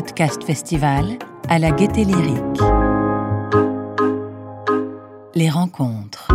[0.00, 1.18] podcast festival
[1.50, 2.60] à la Gaieté Lyrique.
[5.34, 6.26] Les rencontres.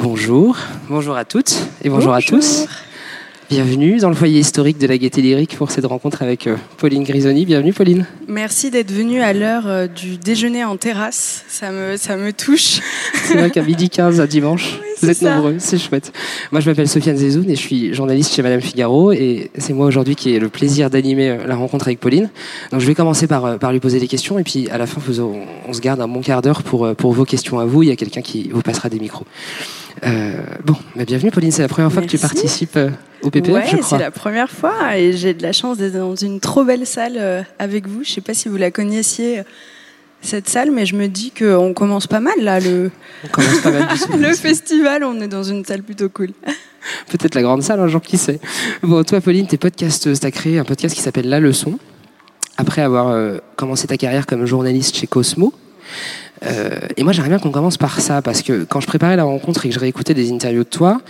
[0.00, 0.58] Bonjour,
[0.90, 2.66] bonjour à toutes et bonjour, à tous.
[3.50, 7.02] Bienvenue dans le foyer historique de la Gaieté Lyrique pour cette rencontre avec euh, Pauline
[7.02, 7.44] Grisoni.
[7.44, 8.06] Bienvenue Pauline.
[8.28, 11.44] Merci d'être venue à l'heure euh, du déjeuner en terrasse.
[11.48, 12.78] Ça me, ça me touche.
[13.24, 16.12] C'est vrai qu'à midi 15 à dimanche, vous êtes nombreux, c'est chouette.
[16.52, 19.86] Moi je m'appelle Sofiane Zezoun et je suis journaliste chez Madame Figaro et c'est moi
[19.86, 22.30] aujourd'hui qui ai le plaisir d'animer euh, la rencontre avec Pauline.
[22.70, 25.00] Donc je vais commencer par, par lui poser des questions et puis à la fin
[25.20, 27.82] on, on se garde un bon quart d'heure pour, pour vos questions à vous.
[27.82, 29.26] Il y a quelqu'un qui vous passera des micros.
[30.04, 30.32] Euh,
[30.64, 32.90] bon, bah, bienvenue Pauline, c'est la première fois que tu participes euh,
[33.22, 33.98] au PPF, ouais, je crois.
[33.98, 37.16] c'est la première fois et j'ai de la chance d'être dans une trop belle salle
[37.18, 38.04] euh, avec vous.
[38.04, 39.42] Je sais pas si vous la connaissiez
[40.22, 42.60] cette salle, mais je me dis qu'on commence pas mal là.
[42.60, 42.90] Le,
[43.24, 46.30] on commence pas mal le festival, on est dans une salle plutôt cool.
[47.08, 48.40] Peut-être la grande salle, un jour qui sait.
[48.82, 51.78] Bon, toi Pauline, t'es podcasteuse, t'as créé un podcast qui s'appelle La Leçon.
[52.56, 55.54] Après avoir euh, commencé ta carrière comme journaliste chez Cosmo,
[56.46, 59.24] euh, et moi, j'aimerais bien qu'on commence par ça, parce que quand je préparais la
[59.24, 61.00] rencontre et que je réécoutais des interviews de toi,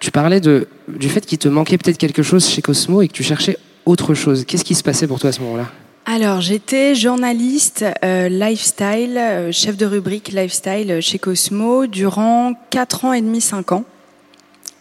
[0.00, 3.22] tu parlais du fait qu'il te manquait peut-être quelque chose chez Cosmo et que tu
[3.22, 4.44] cherchais autre chose.
[4.46, 5.70] Qu'est-ce qui se passait pour toi à ce moment-là?
[6.06, 13.12] Alors, j'étais journaliste euh, lifestyle, euh, chef de rubrique lifestyle chez Cosmo durant 4 ans
[13.12, 13.84] et demi, 5 ans.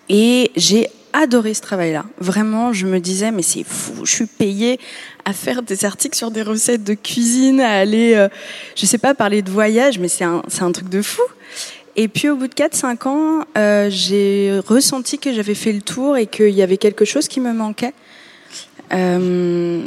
[0.08, 2.06] Et j'ai adoré ce travail-là.
[2.20, 4.80] Vraiment, je me disais, mais c'est fou, je suis payée
[5.26, 8.28] à faire des articles sur des recettes de cuisine, à aller, euh,
[8.76, 11.22] je sais pas, parler de voyage, mais c'est un, un truc de fou.
[11.96, 16.16] Et puis au bout de 4-5 ans, euh, j'ai ressenti que j'avais fait le tour
[16.16, 17.94] et qu'il y avait quelque chose qui me manquait.
[18.94, 19.82] Euh,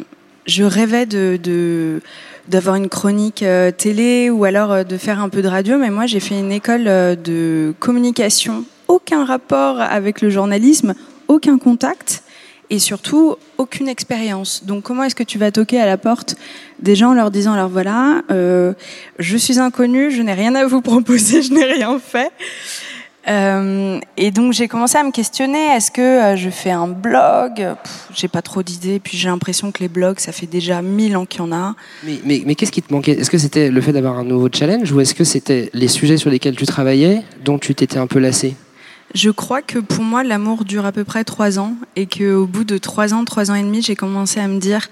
[0.45, 2.01] je rêvais de,
[2.49, 6.05] d'avoir une chronique euh, télé ou alors de faire un peu de radio, mais moi
[6.05, 10.93] j'ai fait une école de communication, aucun rapport avec le journalisme,
[11.33, 12.23] aucun contact
[12.71, 14.65] et surtout aucune expérience.
[14.65, 16.37] Donc comment est-ce que tu vas toquer à la porte
[16.79, 18.73] des gens en leur disant alors voilà, euh,
[19.19, 22.31] je suis inconnu, je n'ai rien à vous proposer, je n'ai rien fait.
[23.29, 27.77] Euh, et donc j'ai commencé à me questionner est-ce que euh, je fais un blog?
[28.15, 31.25] J'ai pas trop d'idées, puis j'ai l'impression que les blogs ça fait déjà mille ans
[31.25, 31.77] qu'il y en a.
[32.05, 33.13] Mais, mais, mais qu'est-ce qui te manquait?
[33.13, 36.17] Est-ce que c'était le fait d'avoir un nouveau challenge ou est-ce que c'était les sujets
[36.17, 38.57] sur lesquels tu travaillais dont tu t'étais un peu lassé?
[39.15, 42.65] Je crois que pour moi, l'amour dure à peu près trois ans et qu'au bout
[42.65, 44.89] de trois ans, trois ans et demi, j'ai commencé à me dire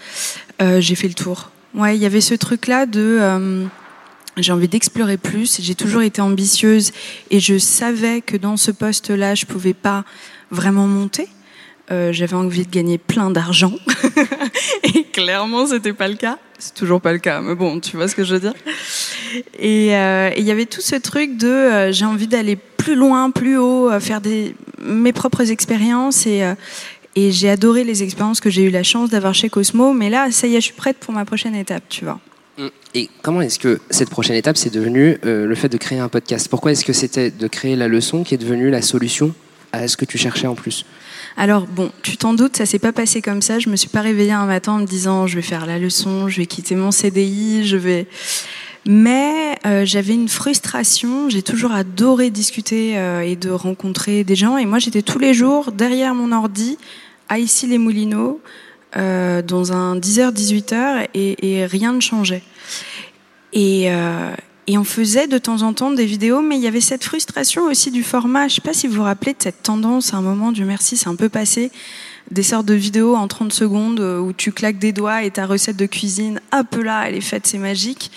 [0.60, 1.50] euh, j'ai fait le tour.
[1.75, 3.64] Ouais, il y avait ce truc-là de euh,
[4.36, 5.60] j'ai envie d'explorer plus.
[5.60, 6.92] J'ai toujours été ambitieuse
[7.30, 10.04] et je savais que dans ce poste-là, je pouvais pas
[10.50, 11.28] vraiment monter.
[11.91, 13.72] Euh, j'avais envie de gagner plein d'argent
[14.94, 16.38] et clairement, c'était pas le cas.
[16.56, 18.54] C'est toujours pas le cas, mais bon, tu vois ce que je veux dire.
[19.59, 23.30] Et euh, il y avait tout ce truc de euh, j'ai envie d'aller plus loin,
[23.30, 26.54] plus haut, euh, faire des mes propres expériences et euh,
[27.16, 29.92] et j'ai adoré les expériences que j'ai eu la chance d'avoir chez Cosmo.
[29.92, 32.20] Mais là, ça y est, je suis prête pour ma prochaine étape, tu vois.
[32.94, 36.08] Et comment est-ce que cette prochaine étape, c'est devenu euh, le fait de créer un
[36.08, 36.48] podcast?
[36.48, 39.34] Pourquoi est-ce que c'était de créer la leçon qui est devenue la solution
[39.72, 40.84] à ce que tu cherchais en plus?
[41.36, 43.58] Alors bon, tu t'en doutes, ça s'est pas passé comme ça.
[43.58, 46.28] Je me suis pas réveillée un matin en me disant je vais faire la leçon,
[46.28, 48.06] je vais quitter mon CDI, je vais.
[48.86, 51.28] Mais euh, j'avais une frustration.
[51.28, 54.56] J'ai toujours adoré discuter euh, et de rencontrer des gens.
[54.56, 56.78] Et moi, j'étais tous les jours derrière mon ordi
[57.28, 58.41] à ici les Moulineaux,
[58.96, 62.42] euh, dans un 10h 18h, et, rien ne changeait.
[63.52, 63.88] Et,
[64.66, 67.66] et on faisait de temps en temps des vidéos, mais il y avait cette frustration
[67.66, 68.48] aussi du format.
[68.48, 70.97] Je sais pas si vous vous rappelez de cette tendance, à un moment, du merci,
[70.97, 71.70] c'est un peu passé,
[72.32, 75.76] des sortes de vidéos en 30 secondes où tu claques des doigts et ta recette
[75.76, 78.10] de cuisine, hop là, elle est faite, c'est magique.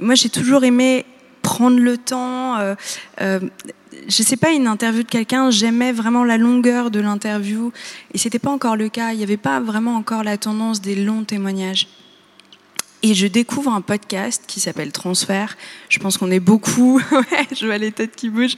[0.00, 1.04] Moi, j'ai toujours aimé
[1.42, 2.56] prendre le temps.
[2.58, 2.74] Euh,
[3.20, 3.40] euh,
[4.08, 7.72] je sais pas, une interview de quelqu'un, j'aimais vraiment la longueur de l'interview.
[8.14, 9.12] Et c'était pas encore le cas.
[9.12, 11.88] Il n'y avait pas vraiment encore la tendance des longs témoignages.
[13.02, 15.56] Et je découvre un podcast qui s'appelle Transfert.
[15.88, 17.00] Je pense qu'on est beaucoup,
[17.58, 18.56] je vois les têtes qui bougent.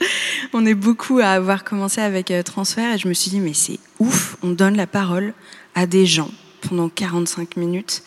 [0.51, 3.53] On est beaucoup à avoir commencé avec euh, Transfert et je me suis dit, mais
[3.53, 5.33] c'est ouf, on donne la parole
[5.75, 6.29] à des gens
[6.67, 8.03] pendant 45 minutes.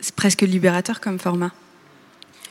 [0.00, 1.52] C'est presque libérateur comme format.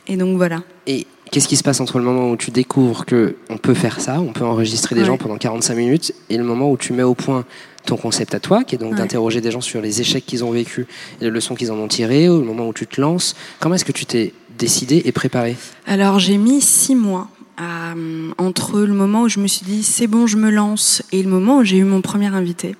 [0.07, 0.63] Et donc voilà.
[0.87, 3.99] Et qu'est-ce qui se passe entre le moment où tu découvres que on peut faire
[4.01, 5.07] ça, on peut enregistrer des Ouais.
[5.07, 7.45] gens pendant 45 minutes, et le moment où tu mets au point
[7.85, 8.97] ton concept à toi, qui est donc Ouais.
[8.97, 10.85] d'interroger des gens sur les échecs qu'ils ont vécus
[11.19, 13.83] et les leçons qu'ils en ont tirées, le moment où tu te lances, comment est-ce
[13.85, 15.55] que tu t'es décidé et préparé?
[15.85, 17.27] Alors j'ai mis six mois
[17.57, 21.03] à, euh, entre le moment où je me suis dit c'est bon, je me lance,
[21.11, 22.75] et le moment où j'ai eu mon premier invité.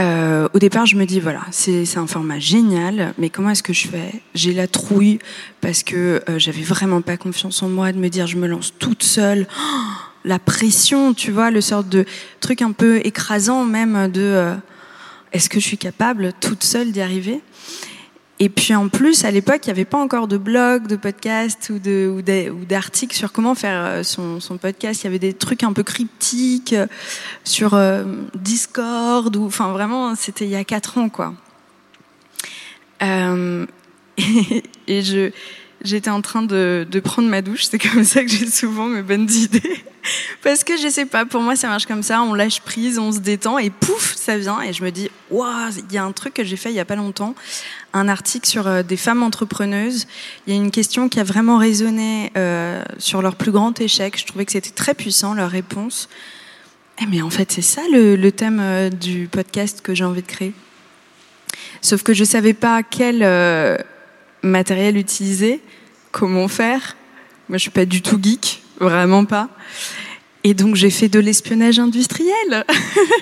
[0.00, 3.74] Euh, au départ, je me dis voilà, c'est un format génial, mais comment est-ce que
[3.74, 4.22] je fais?
[4.34, 5.18] J'ai la trouille
[5.60, 8.72] parce que euh, j'avais vraiment pas confiance en moi de me dire je me lance
[8.78, 9.46] toute seule.
[9.58, 9.76] Oh,
[10.24, 12.06] la pression, tu vois, le sort de
[12.40, 14.54] truc un peu écrasant même de euh,
[15.32, 17.42] est-ce que je suis capable toute seule d'y arriver?
[18.42, 21.70] Et puis en plus, à l'époque, il n'y avait pas encore de blog, de podcast
[21.70, 21.78] ou,
[22.64, 25.02] d'articles sur comment faire euh, son, podcast.
[25.02, 26.86] Il y avait des trucs un peu cryptiques euh,
[27.44, 28.02] sur euh,
[28.34, 29.36] Discord.
[29.36, 31.34] Ou, enfin, vraiment, c'était il y a quatre ans, quoi.
[33.02, 33.66] Euh,
[34.88, 35.32] et je,
[35.82, 37.64] j'étais en train de, prendre ma douche.
[37.64, 39.84] C'est comme ça que j'ai souvent mes bonnes idées.
[40.42, 43.12] Parce que je sais pas, pour moi ça marche comme ça, on lâche prise, on
[43.12, 44.60] se détend et pouf, ça vient.
[44.62, 46.80] Et je me dis, waouh, il y a un truc que j'ai fait il y
[46.80, 47.34] a pas longtemps,
[47.92, 50.06] un article sur euh, des femmes entrepreneuses.
[50.46, 54.18] Il y a une question qui a vraiment résonné euh, sur leur plus grand échec.
[54.18, 56.08] Je trouvais que c'était très puissant, leur réponse.
[57.02, 60.26] Eh mais en fait, c'est ça le, thème euh, du podcast que j'ai envie de
[60.26, 60.52] créer.
[61.82, 63.22] Sauf que je savais pas quel
[64.42, 65.60] matériel utiliser,
[66.10, 66.96] comment faire.
[67.48, 69.48] Moi, je suis pas du tout geek, vraiment pas.
[70.42, 72.64] Et donc, j'ai fait de l'espionnage industriel.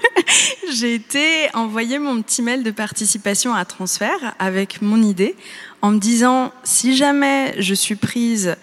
[0.73, 5.35] j'ai été envoyer mon petit mail de participation à transfert avec mon idée
[5.83, 8.57] en me disant si jamais je suis prise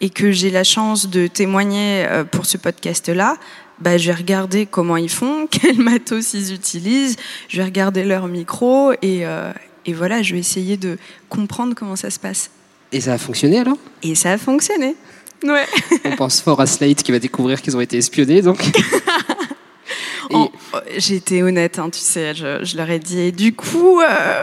[0.00, 3.36] et que j'ai la chance de témoigner euh, pour ce podcast-là,
[3.78, 7.16] bah, je vais regarder comment ils font, quel matos ils utilisent,
[7.48, 9.52] je vais regarder leur micro et, euh,
[9.86, 10.98] et voilà, je vais essayer de
[11.28, 12.50] comprendre comment ça se passe.
[12.92, 13.76] Et ça a fonctionné alors?
[14.02, 14.94] Et ça a fonctionné.
[15.44, 15.66] Ouais.
[16.04, 18.62] On pense fort à Slate qui va découvrir qu'ils ont été espionnés, donc.
[20.34, 20.50] Oh,
[20.96, 23.20] J'ai été honnête, hein, tu sais, je, je, leur ai dit.
[23.20, 24.42] Et du coup, euh,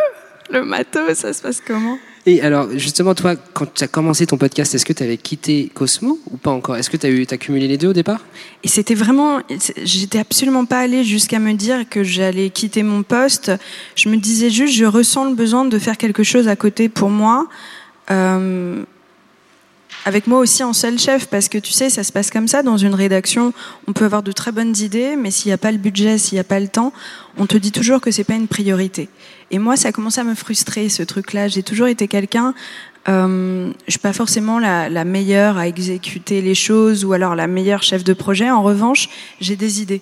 [0.51, 1.98] le matos, ça se passe comment?
[2.25, 5.72] Et alors, justement, toi, quand tu as commencé ton podcast, est-ce que tu avais quitté
[5.74, 6.75] Cosmo ou pas encore?
[6.75, 8.19] Est-ce que tu as, eu, as cumulé les deux au départ?
[8.63, 9.40] Et c'était vraiment.
[9.84, 13.51] J'étais absolument pas allée jusqu'à me dire que j'allais quitter mon poste.
[13.96, 17.10] Je me disais juste, je ressens le besoin de faire quelque chose à côté pour
[17.10, 17.48] moi.
[18.12, 18.84] Euh,
[20.06, 22.64] avec moi aussi en seul chef, parce que tu sais, ça se passe comme ça
[22.64, 23.54] dans une rédaction.
[23.88, 26.36] On peut avoir de très bonnes idées, mais s'il n'y a pas le budget, s'il
[26.36, 26.94] n'y a pas le temps,
[27.38, 29.10] on te dit toujours que c'est pas une priorité.
[29.52, 31.48] Et moi, ça a commencé à me frustrer ce truc-là.
[31.48, 32.54] J'ai toujours été quelqu'un.
[33.08, 37.84] Euh, je suis pas forcément la, meilleure à exécuter les choses ou alors la meilleure
[37.84, 38.50] chef de projet.
[38.50, 39.10] En revanche,
[39.42, 40.02] j'ai des idées.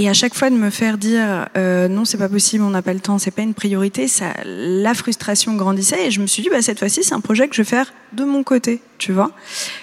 [0.00, 2.80] Et à chaque fois de me faire dire euh, non, c'est pas possible, on n'a
[2.80, 6.42] pas le temps, c'est pas une priorité, ça, la frustration grandissait et je me suis
[6.42, 9.12] dit bah cette fois-ci c'est un projet que je vais faire de mon côté, tu
[9.12, 9.30] vois.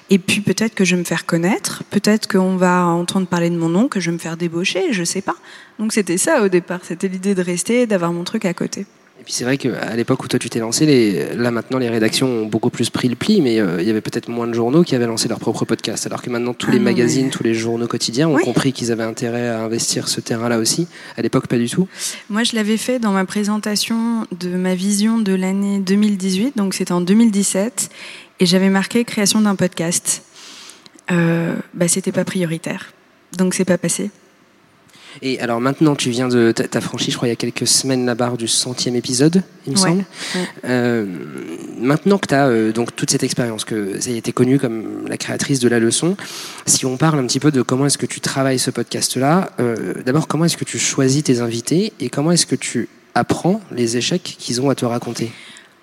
[0.10, 3.58] Et puis peut-être que je vais me faire connaître, peut-être qu'on va entendre parler de
[3.58, 5.36] mon nom, que je vais me faire débaucher, je sais pas.
[5.78, 8.88] Donc c'était ça au départ, c'était l'idée de rester, d'avoir mon truc à côté.
[9.28, 12.28] Puis c'est vrai qu'à l'époque où toi tu t'es lancé, les, là maintenant les rédactions
[12.30, 14.84] ont beaucoup plus pris le pli, mais euh, il y avait peut-être moins de journaux
[14.84, 16.06] qui avaient lancé leur propre podcast.
[16.06, 17.32] Alors que maintenant tous les ah, magazines, ouais.
[17.32, 18.44] tous les journaux quotidiens ont oui.
[18.46, 20.88] compris qu'ils avaient intérêt à investir ce terrain-là aussi.
[21.18, 21.90] À l'époque, pas du tout.
[22.30, 26.94] Moi, je l'avais fait dans ma présentation de ma vision de l'année 2018, donc c'était
[26.94, 27.90] en 2017,
[28.40, 30.24] et j'avais marqué création d'un podcast.
[31.12, 32.94] Euh, bah, c'était pas prioritaire,
[33.38, 34.10] donc c'est pas passé.
[35.22, 36.52] Et alors maintenant, tu viens de.
[36.52, 39.74] T'as franchi, je crois, il y a quelques semaines la barre du centième épisode, il
[39.74, 40.06] me ouais, semble.
[40.36, 40.48] Ouais.
[40.66, 41.06] Euh,
[41.80, 45.08] maintenant que tu as euh, donc toute cette expérience, que ça a été connue comme
[45.08, 46.18] la créatrice de la leçon,
[46.66, 49.96] si on parle un petit peu de comment est-ce que tu travailles ce podcast-là, euh,
[50.06, 53.98] d'abord, comment est-ce que tu choisis tes invités et comment est-ce que tu apprends les
[53.98, 55.32] échecs qu'ils ont à te raconter?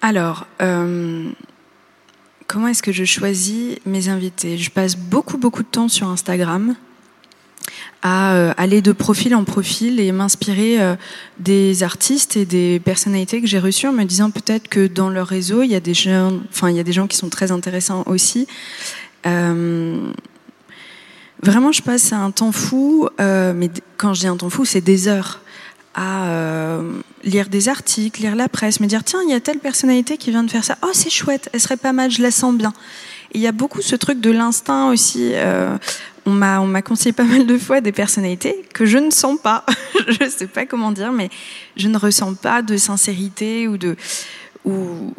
[0.03, 0.47] Alors.
[2.47, 4.59] Comment est-ce que je choisis mes invités?
[4.59, 6.77] Je passe beaucoup, beaucoup de temps sur Instagram
[8.05, 10.95] à euh, aller de profil en profil et m'inspirer euh,
[11.39, 15.27] des artistes et des personnalités que j'ai reçues en me disant peut-être que dans leur
[15.27, 17.51] réseau il y a des gens, enfin il y a des gens qui sont très
[17.51, 18.47] intéressants aussi.
[19.27, 20.13] Euh,
[21.43, 25.09] vraiment, je passe un temps fou, mais quand je dis un temps fou, c'est des
[25.09, 25.41] heures
[25.95, 26.79] à
[27.23, 30.31] lire des articles, lire la presse, me dire tiens il y a telle personnalité qui
[30.31, 32.75] vient de faire ça, oh c'est chouette, elle serait pas mal, je la sens bien.
[33.33, 35.33] Il y a beaucoup ce truc de l'instinct aussi.
[36.27, 39.39] On m'a on m'a conseillé pas mal de fois des personnalités que je ne sens
[39.41, 39.65] pas.
[40.09, 41.31] je sais pas comment dire, mais
[41.77, 43.97] je ne ressens pas de sincérité ou de
[44.65, 45.15] ou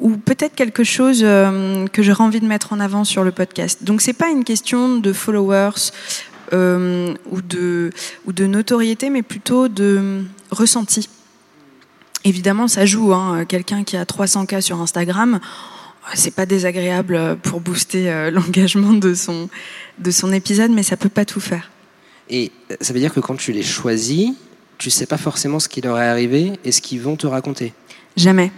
[0.00, 3.82] ou peut-être quelque chose euh, que j'aurais envie de mettre en avant sur le podcast.
[3.82, 5.90] Donc c'est pas une question de followers
[6.52, 7.90] euh, ou de
[8.26, 11.08] ou de notoriété, mais plutôt de ressenti.
[12.24, 13.14] Évidemment, ça joue.
[13.14, 13.44] Hein.
[13.44, 15.40] Quelqu'un qui a 300 cas sur Instagram,
[16.14, 19.48] c'est pas désagréable pour booster euh, l'engagement de son
[19.98, 21.70] de son épisode, mais ça peut pas tout faire.
[22.28, 24.32] Et ça veut dire que quand tu les choisis,
[24.78, 27.72] tu sais pas forcément ce qui leur est arrivé et ce qu'ils vont te raconter.
[28.16, 28.50] Jamais.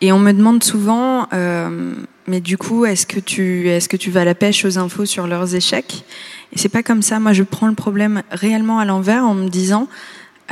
[0.00, 1.94] Et on me demande souvent, euh,
[2.26, 5.06] mais du coup, est-ce que tu est-ce que tu vas à la pêche aux infos
[5.06, 6.04] sur leurs échecs?
[6.52, 7.18] Et c'est pas comme ça.
[7.20, 9.88] Moi, je prends le problème réellement à l'envers en me disant,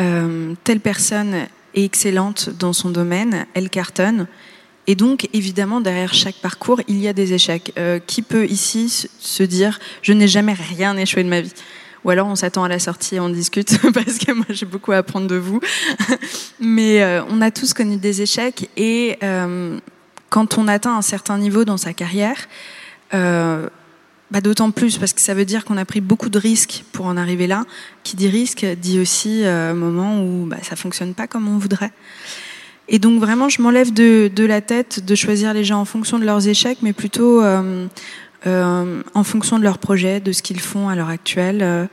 [0.01, 1.35] euh, telle personne
[1.75, 4.27] est excellente dans son domaine, elle cartonne.
[4.87, 7.73] Et donc, évidemment, derrière chaque parcours, il y a des échecs.
[7.79, 11.53] Euh, qui peut ici se dire, je n'ai jamais rien échoué de ma vie?
[12.05, 14.93] Ou alors on s'attend à la sortie et on discute parce que moi j'ai beaucoup
[14.93, 15.61] à apprendre de vous.
[16.61, 19.79] Mais euh, on a tous connu des échecs et euh,
[20.29, 22.37] quand on atteint un certain niveau dans sa carrière,
[23.15, 23.69] euh,
[24.31, 27.07] bah, d'autant plus parce que ça veut dire qu'on a pris beaucoup de risques pour
[27.07, 27.65] en arriver là.
[28.03, 31.93] Qui dit risque dit aussi un moment où bah, ça fonctionne pas comme on voudrait.
[32.89, 36.25] Et donc vraiment, je m'enlève de, la tête de choisir les gens en fonction de
[36.25, 37.87] leurs échecs, mais plutôt euh,
[38.47, 41.89] euh, en fonction de leurs projets, de ce qu'ils font à l'heure actuelle.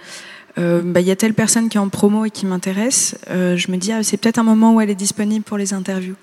[0.57, 3.17] Euh, bah, il y a telle personne qui est en promo et qui m'intéresse.
[3.29, 6.15] Je me dis, ah, c'est peut-être un moment où elle est disponible pour les interviews.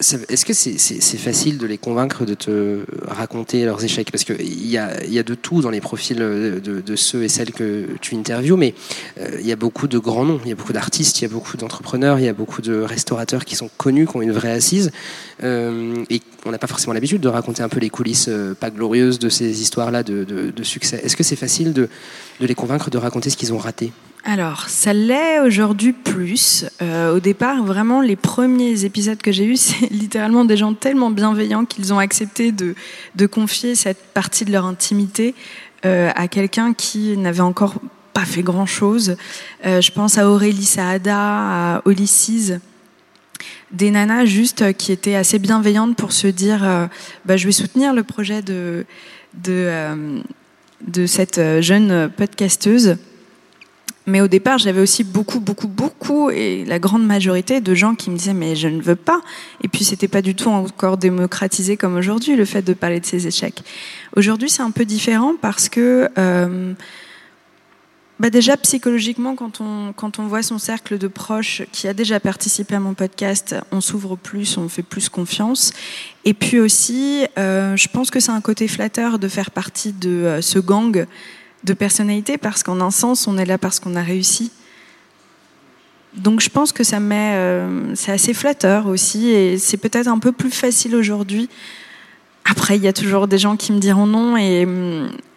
[0.00, 4.10] Est-ce que c'est facile de les convaincre de te raconter leurs échecs?
[4.10, 8.14] Parce qu'il y a, de tout dans les profils de, ceux et celles que tu
[8.14, 8.74] interviews, mais
[9.20, 11.24] euh, il y a beaucoup de grands noms, il y a beaucoup d'artistes, il y
[11.26, 14.32] a beaucoup d'entrepreneurs, il y a beaucoup de restaurateurs qui sont connus, qui ont une
[14.32, 14.90] vraie assise.
[15.42, 18.70] Euh, et on n'a pas forcément l'habitude de raconter un peu les coulisses euh, pas
[18.70, 21.00] glorieuses de ces histoires-là de, de, succès.
[21.04, 21.88] Est-ce que c'est facile de,
[22.40, 23.92] de les convaincre de raconter ce qu'ils ont raté?
[24.22, 26.66] Alors, ça l'est aujourd'hui plus.
[26.82, 31.10] Euh, au départ, vraiment, les premiers épisodes que j'ai eus, c'est littéralement des gens tellement
[31.10, 32.74] bienveillants qu'ils ont accepté de,
[33.26, 35.34] confier cette partie de leur intimité
[35.86, 37.76] euh, à quelqu'un qui n'avait encore
[38.12, 39.16] pas fait grand-chose.
[39.64, 42.52] Euh, je pense à Aurélie Saada, à Olysses,
[43.70, 46.86] des nanas juste qui étaient assez bienveillantes pour se dire euh,
[47.24, 48.84] bah, je vais soutenir le projet de,
[49.34, 50.20] de, euh,
[50.86, 52.96] de cette jeune podcasteuse
[54.06, 58.10] mais au départ, j'avais aussi beaucoup, beaucoup, beaucoup, et la grande majorité de gens qui
[58.10, 59.20] me disaient mais je ne veux pas.
[59.62, 63.06] Et puis c'était pas du tout encore démocratisé comme aujourd'hui le fait de parler de
[63.06, 63.62] ces échecs.
[64.16, 66.72] Aujourd'hui, c'est un peu différent parce que euh,
[68.18, 72.20] bah déjà psychologiquement, quand on quand on voit son cercle de proches qui a déjà
[72.20, 75.72] participé à mon podcast, on s'ouvre plus, on fait plus confiance.
[76.24, 80.10] Et puis aussi, euh, je pense que c'est un côté flatteur de faire partie de
[80.10, 81.06] euh, ce gang
[81.64, 84.50] de personnalité parce qu'en un sens, on est là parce qu'on a réussi.
[86.14, 90.18] Donc je pense que ça met, euh, c'est assez flatteur aussi et c'est peut-être un
[90.18, 91.48] peu plus facile aujourd'hui.
[92.44, 94.66] Après, il y a toujours des gens qui me diront non et,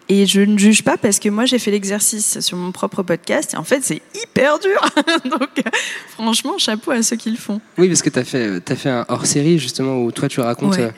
[0.08, 3.54] et je ne juge pas parce que moi j'ai fait l'exercice sur mon propre podcast
[3.54, 4.80] et en fait c'est hyper dur.
[5.30, 5.62] Donc
[6.08, 7.60] franchement, chapeau à ceux qui le font.
[7.78, 10.78] Oui, parce que tu as fait, as fait un hors-série justement où toi tu racontes
[10.78, 10.90] euh,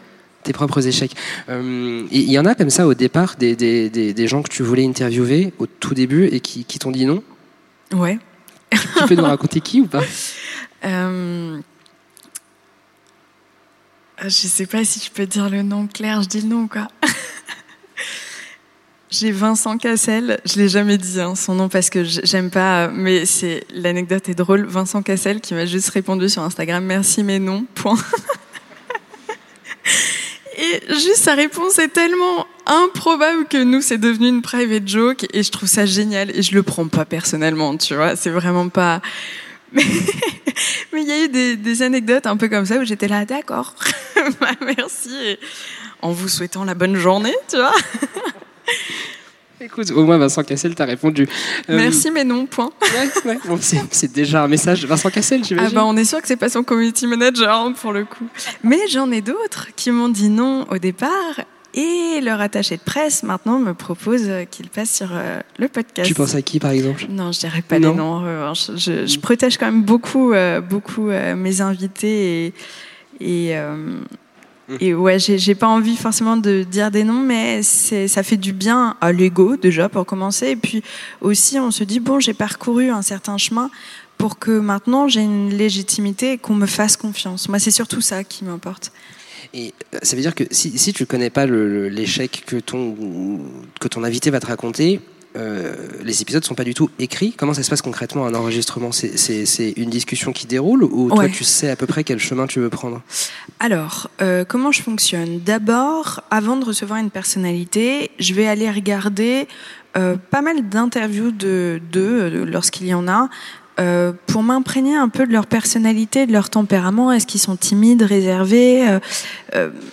[0.46, 1.14] tes propres échecs.
[1.48, 4.62] Euh, il y en a comme ça au départ des, des, des, gens que tu
[4.62, 7.22] voulais interviewer au tout début et qui, qui t'ont dit non
[7.92, 8.18] Ouais.
[8.70, 10.02] tu peux nous raconter qui ou pas
[10.84, 11.58] euh...
[14.22, 16.88] Je sais pas si je peux dire le nom clair, je dis le nom quoi.
[19.10, 23.24] J'ai Vincent Cassel, je l'ai jamais dit hein, son nom parce que j'aime pas, mais
[23.24, 24.64] c'est l'anecdote est drôle.
[24.66, 27.98] Vincent Cassel qui m'a juste répondu sur Instagram merci mais non point.
[30.58, 35.42] Et juste sa réponse est tellement improbable que nous, c'est devenu une private joke et
[35.42, 38.16] je trouve ça génial et je le prends pas personnellement, tu vois.
[38.16, 39.02] C'est vraiment pas.
[39.72, 43.74] Mais il y a eu des, anecdotes un peu comme ça où j'étais là, d'accord,
[44.40, 45.36] bah, merci,
[46.00, 47.74] en vous souhaitant la bonne journée, tu vois.
[49.60, 51.28] Écoute, au moins Vincent Cassel t'a répondu.
[51.70, 52.70] Euh, Merci, mais non, point.
[53.26, 55.70] Ouais, Bon, c'est déjà un message de Vincent Cassel, j'imagine.
[55.72, 58.26] Ah bah, on est sûr que c'est pas son community manager, hein, pour le coup.
[58.62, 61.40] Mais j'en ai d'autres qui m'ont dit non au départ
[61.74, 66.08] et leur attaché de presse maintenant me propose qu'il passe sur euh, le podcast.
[66.08, 67.06] Tu penses à qui par exemple?
[67.10, 68.54] Non, je dirais pas les noms.
[68.54, 72.46] Je, je, protège quand même beaucoup, euh, beaucoup mes invités
[73.20, 73.56] et, et.
[74.80, 78.96] Et ouais, j'ai pas envie forcément de dire des noms, mais ça fait du bien
[79.00, 80.48] à l'ego déjà pour commencer.
[80.48, 80.82] Et puis
[81.20, 83.70] aussi, on se dit bon, j'ai parcouru un certain chemin
[84.18, 87.48] pour que maintenant j'ai une légitimité et qu'on me fasse confiance.
[87.48, 88.92] Moi, c'est surtout ça qui m'importe.
[89.54, 92.96] Et euh, ça veut dire que si, si tu ne connais pas l'échec que ton,
[93.80, 95.00] que ton invité va te raconter,
[96.02, 97.34] les épisodes sont pas du tout écrits.
[97.36, 98.92] Comment ça se passe concrètement un enregistrement?
[98.92, 102.60] C'est une discussion qui déroule ou toi tu sais à peu près quel chemin tu
[102.60, 103.02] veux prendre?
[103.60, 105.40] Alors, euh, comment je fonctionne?
[105.40, 109.48] D'abord, avant de recevoir une personnalité, je vais aller regarder
[109.96, 113.28] euh, pas mal d'interviews de d'eux lorsqu'il y en a.
[114.26, 118.98] pour m'imprégner un peu de leur personnalité, de leur tempérament, est-ce qu'ils sont timides, réservés,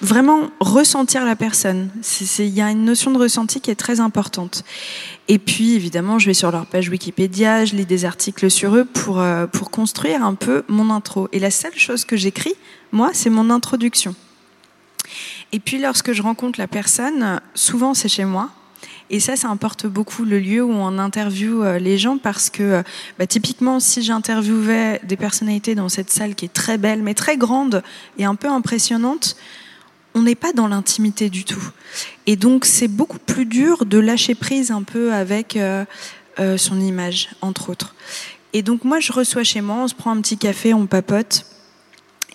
[0.02, 1.90] vraiment ressentir la personne.
[2.40, 4.63] Il y a une notion de ressenti qui est très importante.
[5.28, 8.86] Et puis, évidemment, je vais sur leur page Wikipédia, je lis des articles sur eux
[8.86, 11.30] pour, euh, pour construire un peu mon intro.
[11.32, 12.54] Et la seule chose que j'écris,
[12.92, 14.16] moi, c'est mon introduction.
[15.52, 18.50] Et puis, lorsque je rencontre la personne, souvent c'est chez moi.
[19.10, 22.63] Et ça, ça importe beaucoup le lieu où on interviewe euh, les gens parce que,
[22.63, 22.83] euh,
[23.19, 27.38] bah, typiquement, si j'interviewais des personnalités dans cette salle qui est très belle, mais très
[27.38, 27.83] grande
[28.17, 29.36] et un peu impressionnante,
[30.15, 31.63] on n'est pas dans l'intimité du tout.
[32.27, 35.86] Et donc c'est beaucoup plus dur de lâcher prise un peu avec euh,
[36.57, 37.95] son image, entre autres.
[38.53, 41.45] Et donc moi je reçois chez moi, on se prend un petit café, on papote.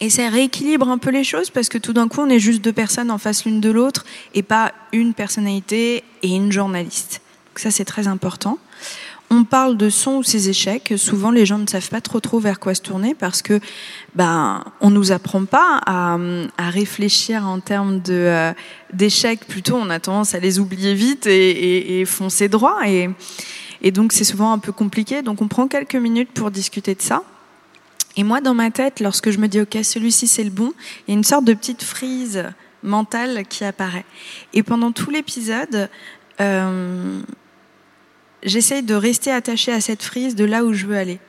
[0.00, 2.62] Et ça rééquilibre un peu les choses parce que tout d'un coup on est juste
[2.62, 7.21] deux personnes en face l'une de l'autre et pas une personnalité et une journaliste.
[7.50, 8.59] Donc ça c'est très important.
[9.31, 10.95] On parle de son ou ses échecs.
[10.97, 13.61] Souvent, les gens ne savent pas trop trop vers quoi se tourner parce que
[14.14, 16.17] ben on nous apprend pas à,
[16.57, 18.52] à réfléchir en termes de euh,
[18.95, 19.45] d'échecs.
[19.47, 22.78] Plutôt, on a tendance à les oublier vite et, et, et foncer droit.
[22.87, 23.11] Et,
[23.83, 25.21] et donc, c'est souvent un peu compliqué.
[25.21, 27.23] Donc, on prend quelques minutes pour discuter de ça.
[28.18, 30.72] Et moi, dans ma tête, lorsque je me dis OK, celui-ci c'est le bon,
[31.06, 32.46] il y a une sorte de petite frise
[32.82, 34.04] mentale qui apparaît.
[34.52, 35.88] Et pendant tout l'épisode,
[36.40, 37.20] euh,
[38.42, 41.20] j'essaye de rester attachée à cette frise de là où je veux aller.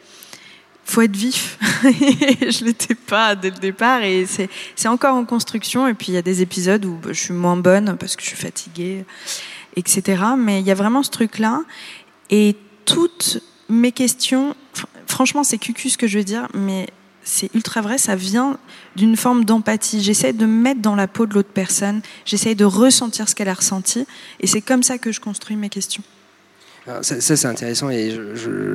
[0.84, 1.60] Faut être vif.
[1.84, 5.88] je l'étais pas dès le départ et c'est c'est encore en construction.
[5.88, 8.24] Et puis il y a des épisodes où bah, je suis moins bonne parce que
[8.24, 9.05] je suis fatiguée,
[9.75, 10.24] etc.
[10.36, 11.62] Mais il y a vraiment ce truc-là.
[12.31, 12.55] Et
[12.86, 14.55] toutes mes questions,
[15.12, 16.88] franchement, c'est cucu ce que je veux dire, mais
[17.24, 18.58] c'est ultra vrai, ça vient
[18.96, 20.01] d'une forme d'empathie.
[20.01, 23.50] J'essaie de me mettre dans la peau de l'autre personne, j'essaie de ressentir ce qu'elle
[23.50, 24.06] a ressenti,
[24.39, 26.04] et c'est comme ça que je construis mes questions.
[27.01, 28.18] Ça, c'est intéressant et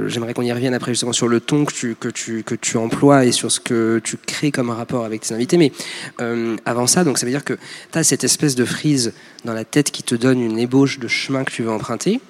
[0.06, 2.76] j'aimerais qu'on y revienne après justement sur le ton que tu, que, tu, que tu
[2.76, 5.56] emploies et sur ce que tu crées comme rapport avec tes invités.
[5.56, 5.72] Mais
[6.20, 7.54] euh, avant ça, donc ça veut dire que
[7.90, 9.14] tu as cette espèce de frise
[9.44, 12.20] dans la tête qui te donne une ébauche de chemin que tu veux emprunter.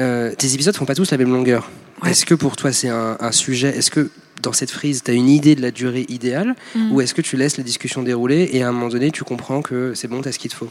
[0.00, 1.70] Euh, tes épisodes font pas tous la même longueur.
[2.02, 2.10] Ouais.
[2.10, 4.10] Est-ce que pour toi c'est un, un sujet Est-ce que
[4.42, 6.92] dans cette frise, tu as une idée de la durée idéale Mm.
[6.92, 9.62] ou est-ce que tu laisses la discussion dérouler et à un moment donné tu comprends
[9.62, 10.70] que c'est bon, tu as ce qu'il te faut?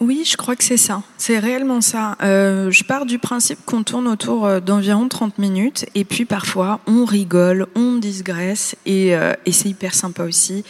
[0.00, 1.02] Oui, je crois que c'est ça.
[1.16, 2.16] C'est réellement ça.
[2.22, 6.78] Euh, je pars du principe qu'on tourne autour euh, d'environ 30 minutes et puis parfois
[6.86, 10.64] on rigole, on digresse et, euh, et c'est hyper sympa aussi.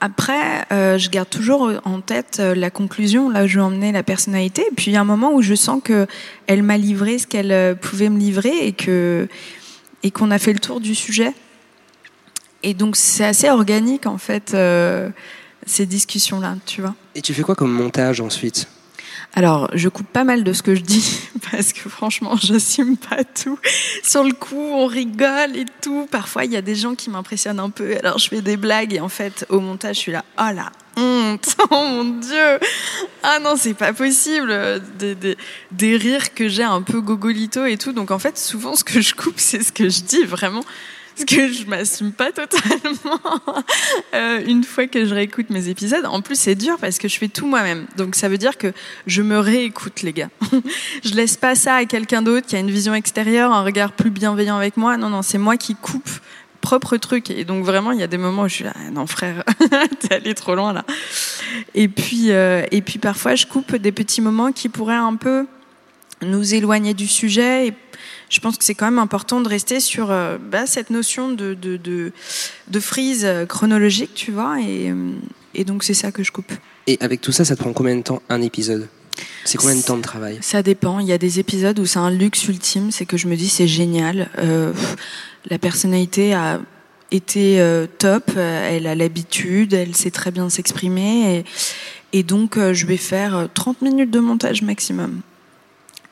[0.00, 3.92] Après, euh, je garde toujours en tête euh, la conclusion, là où je veux emmener
[3.92, 4.62] la personnalité.
[4.62, 6.06] Et puis il y a un moment où je sens que
[6.46, 8.74] elle m'a livré ce qu'elle euh, pouvait me livrer et
[10.02, 11.34] et qu'on a fait le tour du sujet.
[12.62, 14.56] Et donc c'est assez organique en fait
[15.66, 16.94] ces discussions là, tu vois.
[17.14, 18.66] Et tu fais quoi comme montage ensuite?
[19.34, 23.24] Alors, je coupe pas mal de ce que je dis parce que franchement, j'assume pas
[23.24, 23.58] tout.
[24.02, 26.06] Sur le coup, on rigole et tout.
[26.10, 27.96] Parfois, il y a des gens qui m'impressionnent un peu.
[27.98, 30.70] Alors, je fais des blagues et en fait, au montage, je suis là, oh la
[30.96, 32.58] honte, oh mon dieu,
[33.22, 34.82] ah non, c'est pas possible.
[34.98, 35.36] Des, des,
[35.70, 37.92] des rires que j'ai un peu gogolito et tout.
[37.92, 40.64] Donc, en fait, souvent, ce que je coupe, c'est ce que je dis vraiment.
[41.20, 43.20] Parce que je m'assume pas totalement
[44.14, 46.04] euh, une fois que je réécoute mes épisodes.
[46.06, 47.86] En plus, c'est dur parce que je fais tout moi-même.
[47.96, 48.72] Donc, ça veut dire que
[49.06, 50.30] je me réécoute, les gars.
[51.04, 54.10] je laisse pas ça à quelqu'un d'autre qui a une vision extérieure, un regard plus
[54.10, 54.96] bienveillant avec moi.
[54.96, 56.10] Non, non, c'est moi qui coupe
[56.60, 57.30] propre truc.
[57.30, 59.44] Et donc, vraiment, il y a des moments où je suis là, Ah non, frère,
[60.00, 60.84] t'es allé trop loin là.
[61.74, 65.46] Et puis, euh, et puis, parfois, je coupe des petits moments qui pourraient un peu
[66.22, 67.68] nous éloigner du sujet.
[67.68, 67.74] Et
[68.30, 71.52] je pense que c'est quand même important de rester sur euh, bah, cette notion de,
[71.52, 72.12] de, de,
[72.68, 74.60] de frise euh, chronologique, tu vois.
[74.60, 75.12] Et, euh,
[75.54, 76.52] et donc, c'est ça que je coupe.
[76.86, 78.88] Et avec tout ça, ça te prend combien de temps un épisode?
[79.44, 80.38] C'est combien de temps de travail?
[80.40, 81.00] Ça dépend.
[81.00, 83.48] Il y a des épisodes où c'est un luxe ultime, c'est que je me dis
[83.48, 84.30] c'est génial.
[84.38, 84.72] Euh,
[85.48, 86.60] la personnalité a
[87.10, 91.38] été euh, top, elle a l'habitude, elle sait très bien s'exprimer,
[92.12, 95.20] et, et donc euh, je vais faire euh, 30 minutes de montage maximum.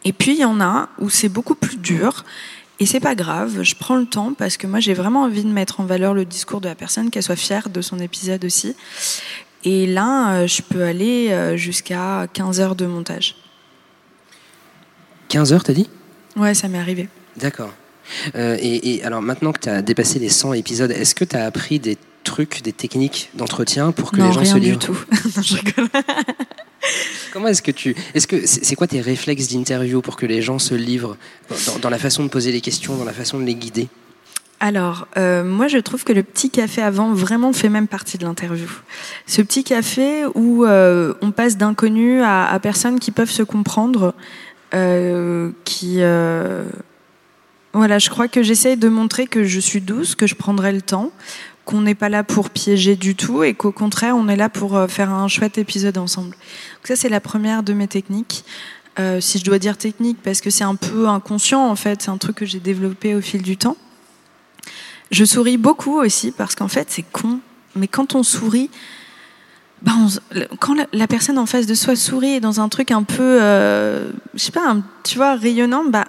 [0.05, 2.25] Et puis il y en a où c'est beaucoup plus dur.
[2.81, 5.49] Et c'est pas grave, je prends le temps parce que moi j'ai vraiment envie de
[5.49, 8.77] mettre en valeur le discours de la personne, qu'elle soit fière de son épisode aussi.
[9.65, 13.35] Et là, euh, je peux aller euh, jusqu'à 15 heures de montage.
[15.29, 15.91] 15 heures, t'as dit?
[16.37, 17.09] Ouais, ça m'est arrivé.
[17.37, 17.73] D'accord.
[18.37, 21.35] Euh, et, et alors maintenant que tu as dépassé les 100 épisodes, est-ce que tu
[21.37, 24.65] as appris des trucs, des techniques d'entretien pour que non, les gens rien se du
[24.67, 24.79] livrent?
[24.79, 24.99] tout.
[25.37, 25.89] non, je rigole.
[27.33, 27.95] Comment est-ce que tu.
[28.15, 31.17] Est-ce que c'est quoi tes réflexes d'interview pour que les gens se livrent
[31.83, 33.89] dans, la façon de poser les questions, dans la façon de les guider?
[34.61, 38.25] Alors, euh, moi, je trouve que le petit café avant vraiment fait même partie de
[38.25, 38.69] l'interview.
[39.27, 44.15] Ce petit café où euh, on passe d'inconnus à, personnes qui peuvent se comprendre,
[44.75, 46.01] euh, qui.
[47.75, 50.81] Voilà, je crois que j'essaye de montrer que je suis douce, que je prendrai le
[50.81, 51.13] temps,
[51.69, 54.75] qu'on n'est pas là pour piéger du tout et qu'au contraire, on est là pour
[54.75, 56.31] euh, faire un chouette épisode ensemble.
[56.31, 58.43] Donc ça, c'est la première de mes techniques.
[58.99, 62.11] Euh, si je dois dire technique, parce que c'est un peu inconscient en fait, c'est
[62.11, 63.77] un truc que j'ai développé au fil du temps.
[65.11, 67.41] Je souris beaucoup aussi parce qu'en fait c'est con,
[67.77, 68.71] mais quand on sourit,
[69.87, 70.21] s-
[70.59, 73.39] quand la, la personne en face de soi sourit et dans un truc un peu,
[73.43, 76.07] euh, je sais pas, un- tu vois, rayonnant, bah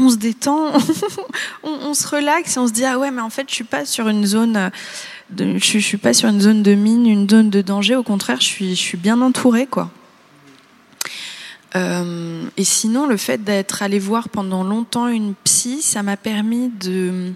[0.00, 0.72] on se détend,
[1.62, 4.08] on, se relaxe et on se dit ah ouais mais en fait je suis sur
[4.08, 4.70] une zone, euh,
[5.38, 7.96] je, suis- pas sur une zone de mine, une zone de danger.
[7.96, 9.90] Au contraire, je suis, bien entourée quoi.
[11.76, 16.68] Euh, et sinon, le fait d'être allé voir pendant longtemps une psy, ça m'a permis
[16.68, 17.32] de...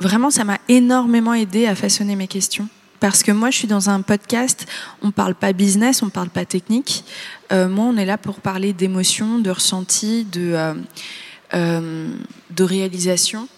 [0.00, 2.68] Vraiment, ça m'a énormément aidé à façonner mes questions.
[2.98, 4.66] Parce que moi, je suis dans un podcast,
[5.02, 7.04] on parle pas business, on parle pas technique.
[7.52, 10.74] Euh, moi, on est là pour parler d'émotions, de ressentis, de,
[11.52, 13.48] de réalisation.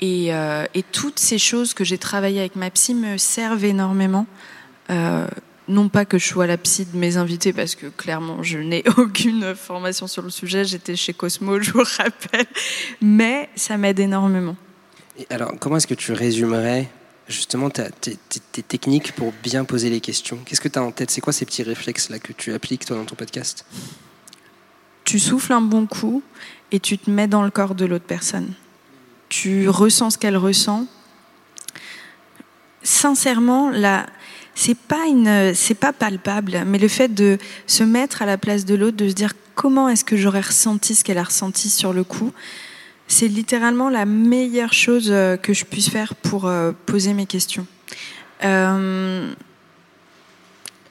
[0.00, 4.26] Et, euh, et, toutes ces choses que j'ai travaillées avec ma psy me servent énormément.
[4.88, 5.26] Euh,
[5.68, 8.82] non pas que je sois la psy de mes invités, parce que clairement, je n'ai
[8.96, 10.64] aucune formation sur le sujet.
[10.64, 12.46] J'étais chez Cosmo, je vous rappelle.
[13.02, 14.56] Mais ça m'aide énormément.
[15.18, 16.88] Et alors, comment est-ce que tu résumerais
[17.28, 18.16] justement ta, tes,
[18.52, 20.38] tes, techniques pour bien poser les questions?
[20.46, 21.10] Qu'est-ce que tu as en tête?
[21.10, 23.66] C'est quoi ces petits réflexes là que tu appliques toi dans ton podcast?
[25.04, 26.22] Tu souffles un bon coup
[26.72, 28.52] et tu te mets dans le corps de l'autre personne.
[29.28, 30.86] Tu ressens ce qu'elle ressent.
[32.82, 34.06] Sincèrement, là,
[34.54, 35.04] c'est pas
[35.54, 39.08] c'est pas palpable, mais le fait de se mettre à la place de l'autre, de
[39.08, 42.32] se dire comment est-ce que j'aurais ressenti ce qu'elle a ressenti sur le coup,
[43.06, 47.66] c'est littéralement la meilleure chose euh, que je puisse faire pour euh, poser mes questions.
[48.44, 49.32] Euh,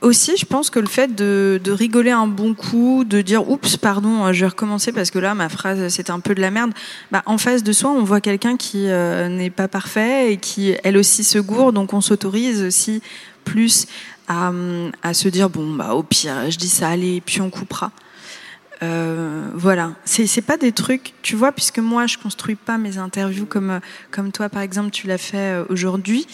[0.02, 4.32] aussi, je pense que le fait de, rigoler un bon coup, de dire oups, pardon,
[4.32, 6.72] je vais recommencer parce que là, ma phrase, c'était un peu de la merde.
[7.12, 10.76] Bah, en face de soi, on voit quelqu'un qui euh, n'est pas parfait et qui,
[10.84, 11.76] elle aussi, se gourde.
[11.76, 13.02] Donc, on s'autorise aussi
[13.44, 13.88] plus
[14.28, 14.52] à,
[15.04, 17.92] à, se dire bon, bah, au pire, je dis ça, allez, puis on coupera.
[18.82, 23.46] Euh, voilà, c'est pas des trucs, tu vois, puisque moi je construis pas mes interviews
[23.46, 26.26] comme comme toi par exemple tu l'as fait aujourd'hui.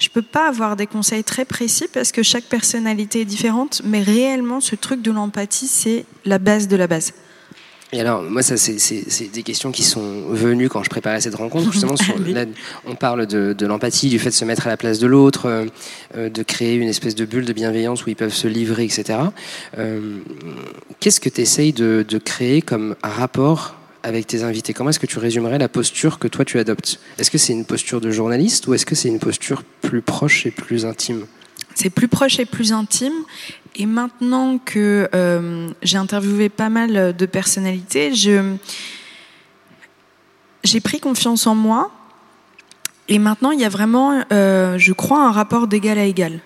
[0.00, 4.02] Je peux pas avoir des conseils très précis parce que chaque personnalité est différente, mais
[4.02, 7.12] réellement ce truc de l'empathie c'est la base de la base.
[7.92, 11.72] Et alors, moi, ça, c'est des questions qui sont venues quand je préparais cette rencontre.
[11.72, 12.44] Justement, sur, là,
[12.86, 15.68] on parle de, de l'empathie, du fait de se mettre à la place de l'autre,
[16.16, 19.18] euh, de créer une espèce de bulle de bienveillance où ils peuvent se livrer, etc.
[19.76, 20.18] Euh,
[21.00, 25.06] Qu'est-ce que tu essayes de, de créer comme rapport avec tes invités Comment est-ce que
[25.06, 27.00] tu résumerais la posture que toi tu adoptes?
[27.18, 30.46] Est-ce que c'est une posture de journaliste ou est-ce que c'est une posture plus proche
[30.46, 31.26] et plus intime?
[31.74, 33.12] C'est plus proche et plus intime.
[33.76, 38.40] Et maintenant que euh, j'ai interviewé pas mal de personnalités, j'ai
[40.80, 41.90] pris confiance en moi.
[43.08, 46.40] Et maintenant, il y a vraiment, euh, je crois, un rapport d'égal à égal.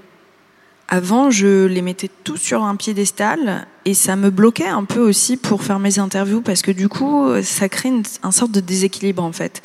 [0.94, 5.36] Avant, je les mettais tous sur un piédestal et ça me bloquait un peu aussi
[5.36, 9.24] pour faire mes interviews parce que du coup, ça crée une, un sorte de déséquilibre
[9.24, 9.60] en fait.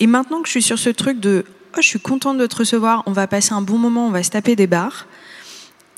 [0.00, 1.44] Et maintenant que je suis sur ce truc de
[1.76, 4.24] oh, je suis contente de te recevoir, on va passer un bon moment, on va
[4.24, 5.06] se taper des barres,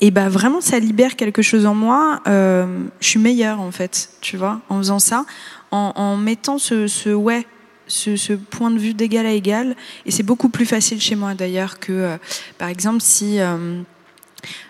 [0.01, 2.21] et bah vraiment ça libère quelque chose en moi.
[2.27, 2.67] Euh,
[2.99, 5.25] je suis meilleure en fait, tu vois, en faisant ça,
[5.71, 7.47] en, mettant ce, ouais,
[7.87, 9.75] ce, point de vue d'égal à égal.
[10.05, 12.17] Et c'est beaucoup plus facile chez moi d'ailleurs que, euh,
[12.59, 13.81] par exemple, si euh,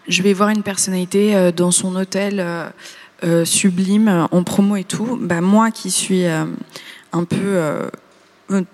[0.07, 2.43] je vais voir une personnalité euh, dans son hôtel
[3.23, 7.89] euh, sublime en promo et tout, bah moi qui suis un peu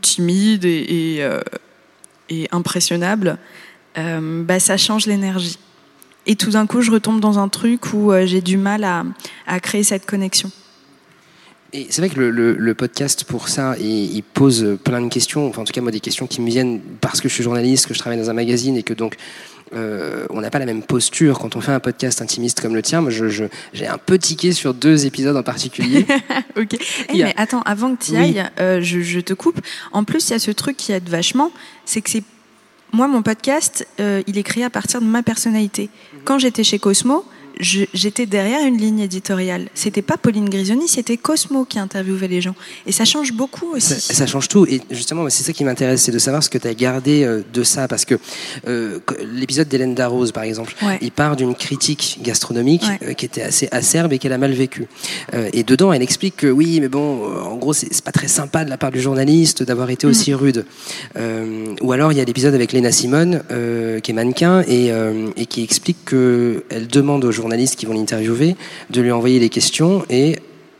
[0.01, 1.23] timide et,
[2.51, 3.37] impressionnable,
[3.95, 5.57] bah ça change l'énergie.
[6.27, 9.59] Et tout d'un coup, je retombe dans un truc où euh, j'ai du mal à,
[9.59, 10.51] créer cette connexion.
[11.75, 15.09] Et c'est vrai que le, le, le, podcast, pour ça, il, il, pose plein de
[15.09, 17.43] questions, enfin en tout cas moi des questions qui me viennent parce que je suis
[17.43, 19.17] journaliste, que je travaille dans un magazine et que donc
[19.73, 22.81] euh, on n'a pas la même posture quand on fait un podcast intimiste comme le
[22.81, 23.01] tien.
[23.01, 26.05] Moi, je, j'ai un peu tiqué sur deux épisodes en particulier.
[26.57, 26.77] ok.
[27.09, 27.25] Hey, a...
[27.25, 28.61] Mais attends, avant que tu y ailles, oui.
[28.61, 29.59] euh, je, je, te coupe.
[29.91, 31.51] En plus, il y a ce truc qui aide vachement,
[31.83, 32.23] c'est que c'est
[32.93, 35.89] moi, mon podcast, euh, il est créé à partir de ma personnalité.
[36.23, 37.25] Quand j'étais chez Cosmo,
[37.59, 39.69] j'étais derrière une ligne éditoriale.
[39.73, 42.55] C'était pas Pauline Grisoni, c'était Cosmo qui interviewait les gens.
[42.85, 43.93] Et ça change beaucoup aussi.
[43.93, 44.65] Ça, ça change tout.
[44.65, 47.41] Et justement, c'est ça qui m'intéresse, c'est de savoir ce que tu as gardé euh,
[47.53, 47.87] de ça.
[47.87, 48.15] Parce que
[48.67, 48.99] euh,
[49.33, 50.97] l'épisode d'Hélène Darroze, par exemple, ouais.
[51.01, 53.09] il part d'une critique gastronomique ouais.
[53.09, 54.87] euh, qui était assez acerbe et qu'elle a mal vécue.
[55.33, 58.65] Euh, et dedans, elle explique que oui, mais bon, en gros, c'est pas très sympa
[58.65, 60.35] de la part du journaliste d'avoir été aussi mmh.
[60.35, 60.65] rude.
[61.81, 63.41] ou alors, il y a l'épisode avec Léna Simone,
[64.03, 64.91] qui est mannequin, et,
[65.37, 68.55] et qui explique qu'elle demande aux journalistes journalistes qui vont l'interviewer
[68.89, 70.37] de lui envoyer les questions et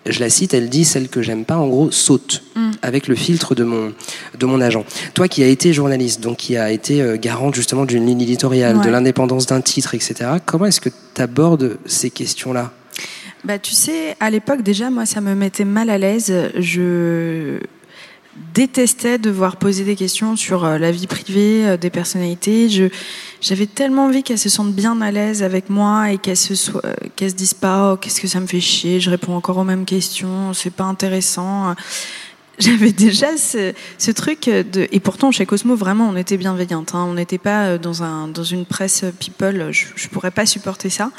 [0.07, 2.71] je la cite, elle dit celle que j'aime pas, en gros, saute mm.
[2.81, 3.93] avec le filtre de mon
[4.39, 4.83] de mon agent.
[5.13, 8.77] Toi qui as été journaliste, donc qui a été euh, garante justement d'une ligne éditoriale,
[8.77, 8.85] ouais.
[8.85, 10.15] de l'indépendance d'un titre, etc.
[10.45, 12.71] Comment est-ce que tu abordes ces questions-là?
[13.43, 16.33] Bah tu sais, à l'époque déjà, moi ça me mettait mal à l'aise.
[16.57, 17.59] Je
[18.53, 22.89] détestais devoir poser des questions sur euh, la vie privée euh, des personnalités.
[23.41, 26.53] J'avais tellement envie qu'elles se sentent bien à l'aise avec moi et qu'elles se
[27.15, 29.63] qu'elles se disent pas oh, qu'est-ce que ça me fait chier, je réponds encore aux
[29.63, 31.75] mêmes questions, c'est pas intéressant.
[32.59, 37.37] J'avais déjà ce, truc et pourtant chez Cosmo vraiment on était bienveillante, hein, on n'était
[37.37, 41.11] pas dans un dans une presse people, je, je pourrais pas supporter ça.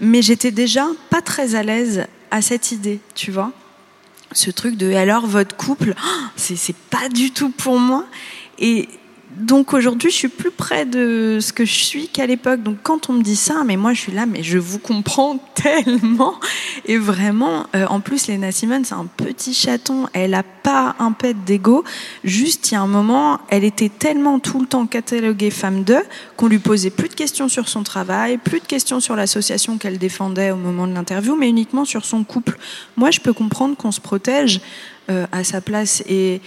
[0.00, 3.52] Mais j'étais déjà pas très à l'aise à cette idée, tu vois.
[4.32, 5.94] Ce truc de alors votre couple,
[6.36, 8.04] c'est pas du tout pour moi.
[8.58, 8.88] Et
[9.36, 12.62] donc aujourd'hui, je suis plus près de ce que je suis qu'à l'époque.
[12.62, 15.38] Donc quand on me dit ça, mais moi je suis là, mais je vous comprends
[15.54, 16.34] tellement.
[16.86, 20.06] Et vraiment, euh, en plus, Lena Simon, c'est un petit chaton.
[20.14, 21.84] Elle a pas un pet d'ego.
[22.24, 25.98] Juste, il y a un moment, elle était tellement tout le temps cataloguée femme de
[26.36, 29.98] qu'on lui posait plus de questions sur son travail, plus de questions sur l'association qu'elle
[29.98, 32.56] défendait au moment de l'interview, mais uniquement sur son couple.
[32.96, 34.60] Moi, je peux comprendre qu'on se protège
[35.10, 36.40] euh, à sa place et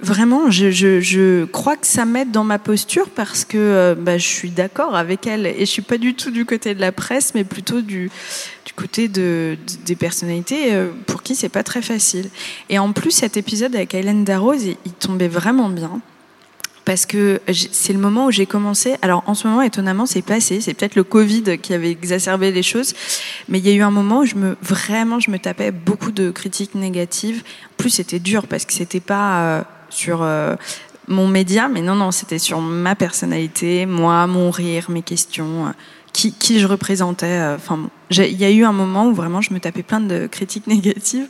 [0.00, 4.50] Vraiment, je, crois que ça m'aide dans ma posture parce que euh, bah, je suis
[4.50, 7.42] d'accord avec elle et je suis pas du tout du côté de la presse, mais
[7.42, 8.10] plutôt du,
[8.76, 12.30] côté de, de, des personnalités euh, pour qui c'est pas très facile.
[12.68, 16.00] Et en plus, cet épisode avec Hélène Darroze, il, il tombait vraiment bien
[16.88, 18.96] parce que c'est le moment où j'ai commencé.
[19.02, 20.62] Alors en ce moment, étonnamment, c'est passé.
[20.62, 22.94] C'est peut-être le Covid qui avait exacerbé les choses,
[23.46, 26.12] mais il y a eu un moment où je me vraiment, je me tapais beaucoup
[26.12, 27.42] de critiques négatives.
[27.72, 30.56] En plus, c'était dur parce que c'était pas euh, sur euh,
[31.06, 35.70] mon média, mais non, non, c'était sur ma personnalité, moi, mon rire, mes questions, euh,
[36.12, 37.26] qui, qui, je représentais.
[37.26, 40.26] Euh, enfin, il y a eu un moment où vraiment je me tapais plein de
[40.26, 41.26] critiques négatives.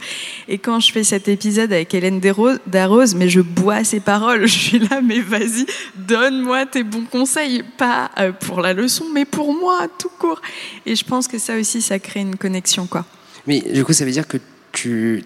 [0.49, 2.21] Et quand je fais cet épisode avec Hélène
[2.67, 4.47] Darroze, mais je bois ses paroles.
[4.47, 5.67] Je suis là, mais vas-y,
[5.97, 10.41] donne-moi tes bons conseils, pas pour la leçon, mais pour moi, tout court.
[10.87, 13.05] Et je pense que ça aussi, ça crée une connexion, quoi.
[13.47, 14.39] Mais du coup, ça veut dire que
[14.73, 15.25] tu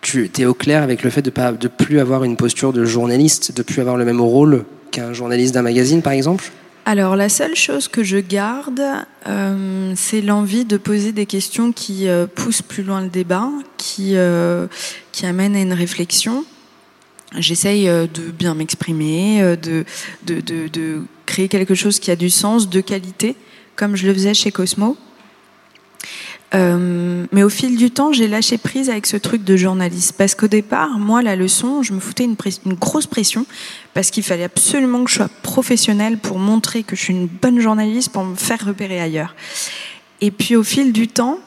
[0.00, 2.84] tu es au clair avec le fait de ne de plus avoir une posture de
[2.84, 6.50] journaliste, de plus avoir le même rôle qu'un journaliste d'un magazine, par exemple?
[6.88, 8.80] Alors la seule chose que je garde,
[9.26, 14.12] euh, c'est l'envie de poser des questions qui euh, poussent plus loin le débat, qui,
[14.16, 14.66] euh,
[15.12, 16.46] qui amènent à une réflexion.
[17.36, 19.84] J'essaye de bien m'exprimer, de,
[20.24, 23.36] de, de, créer quelque chose qui a du sens, de qualité,
[23.76, 24.96] comme je le faisais chez Cosmo.
[26.54, 30.14] Euh, mais au fil du temps, j'ai lâché prise avec ce truc de journaliste.
[30.16, 32.36] Parce qu'au départ, moi, la leçon, je me foutais une,
[32.74, 33.44] grosse pression
[33.94, 37.60] parce qu'il fallait absolument que je sois professionnelle pour montrer que je suis une bonne
[37.60, 39.34] journaliste, pour me faire repérer ailleurs.
[40.20, 41.38] Et puis au fil du temps,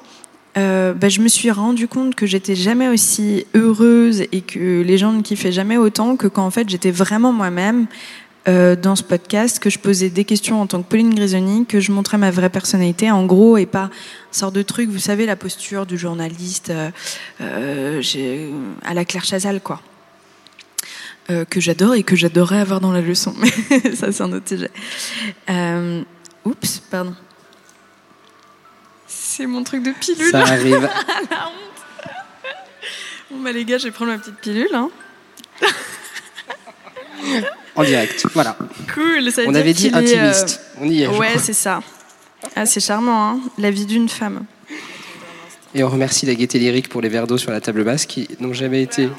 [0.57, 4.97] euh, bah, je me suis rendu compte que j'étais jamais aussi heureuse et que les
[4.97, 7.87] gens ne kiffaient jamais autant que quand en fait j'étais vraiment moi-même
[8.47, 11.79] euh, dans ce podcast, que je posais des questions en tant que Pauline Grisoni, que
[11.79, 13.91] je montrais ma vraie personnalité en gros et pas
[14.31, 16.89] une sorte de truc, vous savez, la posture du journaliste euh,
[17.41, 18.01] euh,
[18.83, 19.81] à la Claire Chazal, quoi.
[21.29, 24.49] Euh, que j'adore et que j'adorerais avoir dans la leçon, mais ça c'est un autre
[24.49, 24.71] sujet.
[26.43, 27.15] Oups, pardon.
[29.05, 30.31] C'est mon truc de pilule.
[30.31, 30.81] Ça arrive.
[31.29, 32.11] la honte.
[33.29, 34.73] Bon bah les gars, je vais prendre ma petite pilule.
[34.73, 34.89] Hein.
[37.75, 38.25] en direct.
[38.33, 38.57] Voilà.
[38.93, 39.31] Cool.
[39.31, 40.61] Ça on avait dit intimiste.
[40.77, 40.81] Euh...
[40.81, 41.07] On y est.
[41.07, 41.81] Ouais, c'est ça.
[42.55, 44.45] Ah, c'est charmant, hein la vie d'une femme.
[45.73, 48.27] Et on remercie la gaieté lyrique pour les verres d'eau sur la table basse qui
[48.39, 49.09] n'ont jamais été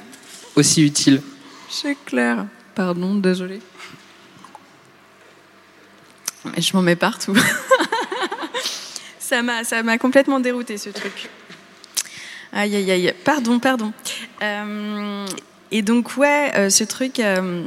[0.54, 1.22] aussi utiles.
[1.70, 2.46] C'est clair.
[2.74, 3.60] Pardon, désolé.
[6.58, 7.36] Je m'en mets partout.
[9.18, 11.30] ça m'a, ça m'a complètement dérouté ce truc.
[12.52, 13.14] Aïe, aïe, aïe.
[13.24, 13.92] Pardon, pardon.
[14.42, 15.26] Euh,
[15.70, 17.64] et donc, ouais, euh, ce truc euh,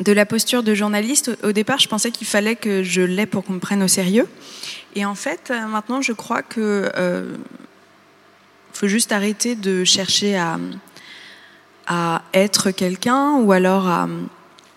[0.00, 3.44] de la posture de journaliste, au, départ, je pensais qu'il fallait que je l'aie pour
[3.44, 4.28] qu'on me prenne au sérieux.
[4.94, 6.90] Et en fait, euh, maintenant, je crois que
[8.72, 10.58] faut juste arrêter de chercher à,
[11.86, 14.08] à être quelqu'un ou alors à,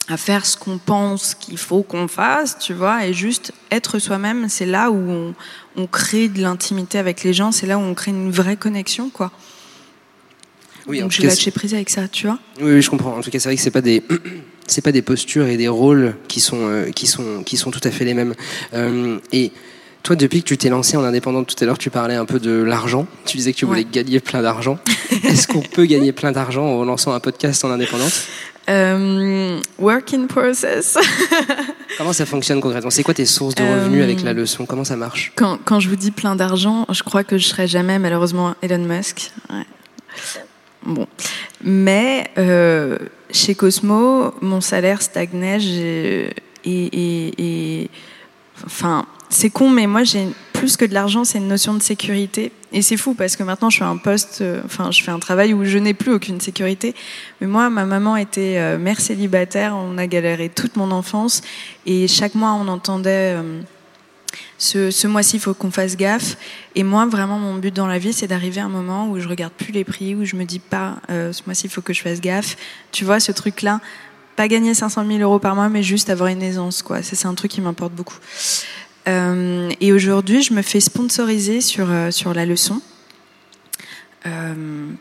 [0.07, 4.47] à faire ce qu'on pense qu'il faut qu'on fasse, tu vois, et juste être soi-même,
[4.49, 5.35] c'est là où on,
[5.75, 9.09] on crée de l'intimité avec les gens, c'est là où on crée une vraie connexion,
[9.09, 9.31] quoi.
[10.87, 12.39] Oui, Donc je lâché prise avec ça, tu vois.
[12.61, 13.17] Oui, oui, je comprends.
[13.17, 14.01] En tout cas, c'est vrai que c'est pas des
[14.67, 17.81] c'est pas des postures et des rôles qui sont euh, qui sont qui sont tout
[17.83, 18.33] à fait les mêmes.
[18.73, 19.51] Euh, et
[20.03, 22.39] toi, depuis que tu t'es lancé en indépendante tout à l'heure, tu parlais un peu
[22.39, 23.07] de l'argent.
[23.25, 23.87] Tu disais que tu voulais Ouais.
[23.91, 24.79] gagner plein d'argent.
[25.23, 28.13] Est-ce qu'on peut gagner plein d'argent en lançant un podcast en indépendante
[28.69, 30.97] Euh, work in process.
[31.97, 32.89] Comment ça fonctionne concrètement?
[32.89, 34.65] C'est quoi tes sources de revenus avec la leçon?
[34.65, 35.31] Comment ça marche?
[35.35, 38.79] Quand, quand je vous dis plein d'argent, je crois que je serai jamais malheureusement Elon
[38.85, 39.31] Musk.
[39.49, 39.65] Ouais.
[40.87, 41.05] Bon,
[41.61, 42.97] mais euh,
[43.29, 45.59] chez Cosmo, mon salaire stagnait
[46.63, 47.89] et,
[48.65, 52.53] enfin c'est con, mais moi j'ai plus que de l'argent, c'est une notion de sécurité.
[52.71, 55.19] Et c'est fou parce que maintenant je fais un poste, euh, enfin je fais un
[55.19, 56.95] travail où je n'ai plus aucune sécurité.
[57.41, 61.41] Mais moi, ma maman était euh, mère célibataire, on a galéré toute mon enfance
[61.85, 63.35] et chaque mois on entendait
[64.57, 66.37] ce, mois-ci, il faut qu'on fasse gaffe.
[66.75, 69.27] Et moi, vraiment, mon but dans la vie, c'est d'arriver à un moment où je
[69.27, 71.93] regarde plus les prix, où je me dis pas, euh, ce mois-ci, il faut que
[71.93, 72.57] je fasse gaffe.
[72.91, 73.79] Tu vois, ce truc-là,
[74.35, 77.01] pas gagner 500 000 euros par mois, mais juste avoir une aisance, quoi.
[77.03, 78.17] C'est un truc qui m'importe beaucoup.
[79.07, 82.81] Euh, et aujourd'hui, je me fais sponsoriser sur, euh, sur la leçon.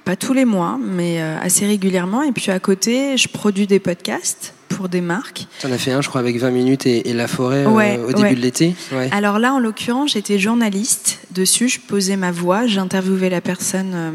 [0.05, 2.23] Pas tous les mois, mais assez régulièrement.
[2.23, 5.47] Et puis à côté, je produis des podcasts pour des marques.
[5.61, 8.05] Tu en as fait un, je crois, avec 20 minutes et, et La Forêt euh,
[8.05, 8.35] au début ouais.
[8.35, 8.75] de l'été.
[8.93, 9.09] Ouais.
[9.13, 11.69] Alors là, en l'occurrence, j'étais journaliste dessus.
[11.69, 14.11] Je posais ma voix, j'interviewais la personne, euh,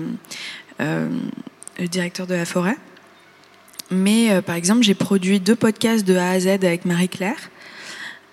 [0.81, 1.09] euh,
[1.79, 2.77] le directeur de la forêt.
[3.89, 7.49] Mais par exemple, j'ai produit deux podcasts de A à Z avec Marie-Claire.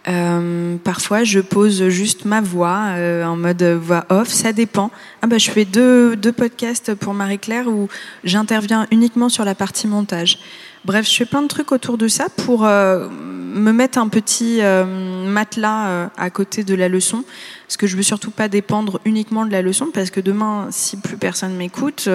[0.09, 4.29] Euh, parfois, je pose juste ma voix euh, en mode voix off.
[4.29, 4.91] Ça dépend.
[5.23, 7.89] Ah bah, je fais deux, deux podcasts pour Marie-Claire où
[8.25, 10.39] j'interviens uniquement sur la partie montage.
[10.85, 14.59] Bref, je fais plein de trucs autour de ça pour euh, me mettre un petit
[14.61, 14.85] euh,
[15.27, 17.25] matelas euh, à côté de la leçon.
[17.67, 20.97] Parce que je veux surtout pas dépendre uniquement de la leçon, parce que demain, si
[20.97, 22.09] plus personne m'écoute,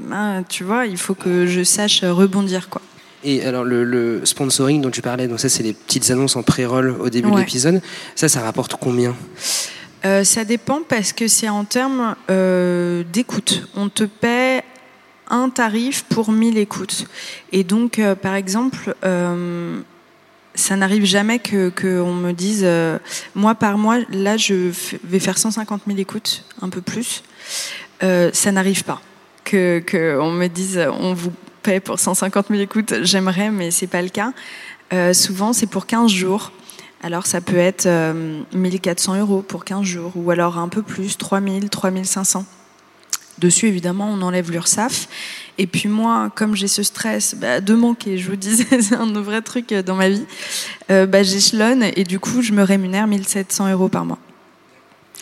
[0.00, 2.80] ben, tu vois, il faut que je sache rebondir, quoi.
[3.22, 6.42] Et alors, le, le sponsoring dont tu parlais, donc ça, c'est les petites annonces en
[6.42, 7.80] pré-roll au début de l'épisode.
[8.14, 9.14] Ça, ça rapporte combien?
[10.02, 12.14] Ça dépend parce que c'est en termes
[13.12, 13.68] d'écoute.
[13.74, 14.43] On te paie
[15.28, 17.06] un tarif pour 1000 écoutes.
[17.52, 19.80] Et donc, euh, par exemple, euh,
[20.54, 22.98] ça n'arrive jamais que qu'on me dise, euh,
[23.34, 24.70] moi par mois, là, je
[25.04, 27.22] vais faire 150 000 écoutes, un peu plus.
[28.00, 29.00] Ça n'arrive pas.
[29.44, 31.32] Que, que on me dise, on vous
[31.62, 34.32] paie pour 150 000 écoutes, j'aimerais, mais c'est pas le cas.
[35.14, 36.52] Souvent, c'est pour 15 jours.
[37.04, 41.18] Alors ça peut être euh, 1400 euros pour 15 jours, ou alors un peu plus,
[41.18, 42.46] 3000, 3500.
[43.38, 45.08] Dessus, évidemment, on enlève l'URSSAF.
[45.58, 49.06] Et puis moi, comme j'ai ce stress bah, de manquer, je vous disais, c'est un
[49.20, 50.24] vrai truc euh, dans ma vie,
[50.90, 54.18] euh, bah, j'échelonne et du coup, je me rémunère 1700 euros par mois.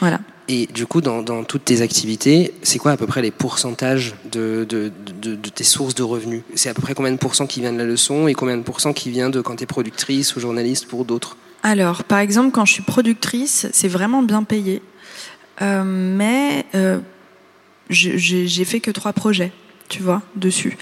[0.00, 0.20] Voilà.
[0.48, 4.14] Et du coup, dans, dans toutes tes activités, c'est quoi à peu près les pourcentages
[4.30, 6.42] de, de, de, de tes sources de revenus?
[6.54, 8.62] C'est à peu près combien de pourcents qui vient de la leçon et combien de
[8.62, 11.36] pourcents qui vient de quand tu es productrice ou journaliste pour d'autres?
[11.62, 14.82] Alors, par exemple, quand je suis productrice, c'est vraiment bien payé.
[15.60, 16.98] Euh, mais euh,
[17.90, 19.52] j'ai fait que trois projets,
[19.88, 20.76] tu vois, dessus.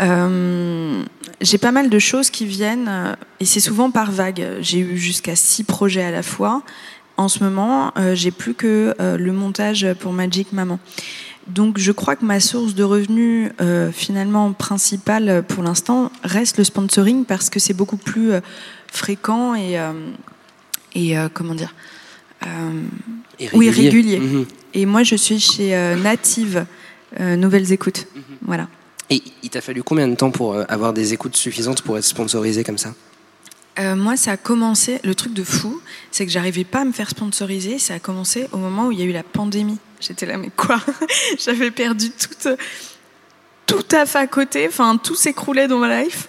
[0.00, 1.02] Euh,
[1.40, 4.44] j'ai pas mal de choses qui viennent, euh, et c'est souvent par vague.
[4.60, 6.62] J'ai eu jusqu'à six projets à la fois.
[7.16, 10.78] En ce moment, euh, j'ai plus que euh, le montage pour Magic Maman.
[11.46, 13.50] Donc, je crois que ma source de revenus,
[13.92, 18.30] finalement principale pour l'instant, reste le sponsoring parce que c'est beaucoup plus
[18.90, 19.78] fréquent et,
[20.94, 21.74] et comment dire
[23.38, 24.20] Et Oui, régulier.
[24.20, 24.46] Mhm.
[24.74, 26.66] Et moi, je suis chez euh, Native
[27.20, 28.06] euh, Nouvelles Écoutes.
[28.42, 28.68] Voilà.
[29.10, 32.04] Et il t'a fallu combien de temps pour euh, avoir des écoutes suffisantes pour être
[32.04, 32.94] sponsorisé comme ça?
[33.78, 35.00] Euh, moi, ça a commencé.
[35.04, 37.78] Le truc de fou, c'est que j'arrivais pas à me faire sponsoriser.
[37.78, 39.78] Ça a commencé au moment où il y a eu la pandémie.
[40.00, 40.80] J'étais là, mais quoi?
[41.38, 42.56] J'avais perdu tout,
[43.66, 44.66] tout taf à côté.
[44.68, 46.28] Enfin, tout s'écroulait dans ma life.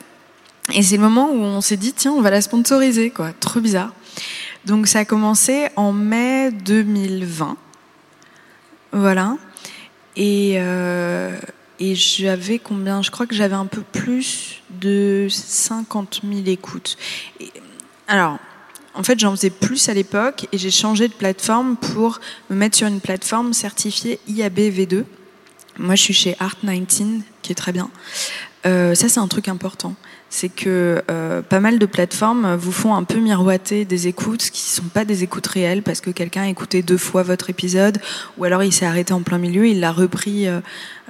[0.74, 3.32] Et c'est le moment où on s'est dit, tiens, on va la sponsoriser, quoi.
[3.40, 3.94] Trop bizarre.
[4.66, 7.58] Donc, ça a commencé en mai 2020.
[8.96, 9.38] Voilà.
[10.16, 11.38] Et, euh,
[11.80, 13.02] et j'avais combien?
[13.02, 16.98] Je crois que j'avais un peu plus de 50 000 écoutes.
[18.08, 18.40] Alors,
[18.94, 22.78] en fait, j'en faisais plus à l'époque et j'ai changé de plateforme pour me mettre
[22.78, 25.04] sur une plateforme certifiée IAB V2.
[25.78, 27.90] Moi, je suis chez Art19, qui est très bien.
[28.66, 29.96] Euh, ça, c'est un truc important.
[30.38, 34.70] C'est que euh, pas mal de plateformes vous font un peu miroiter des écoutes qui
[34.70, 38.00] ne sont pas des écoutes réelles parce que quelqu'un a écouté deux fois votre épisode
[38.38, 40.60] ou alors il s'est arrêté en plein milieu, il l'a repris euh,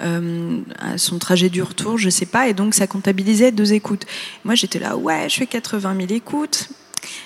[0.03, 4.05] euh, à son trajet du retour, je sais pas, et donc ça comptabilisait deux écoutes.
[4.43, 6.69] Moi, j'étais là, ouais, je fais 80 000 écoutes.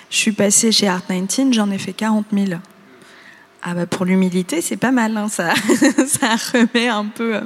[0.10, 2.62] Je suis passée chez Art19, j'en ai fait 40 000.
[3.62, 5.54] Ah bah pour l'humilité, c'est pas mal, hein, ça,
[6.08, 7.36] ça remet un peu.
[7.36, 7.42] euh.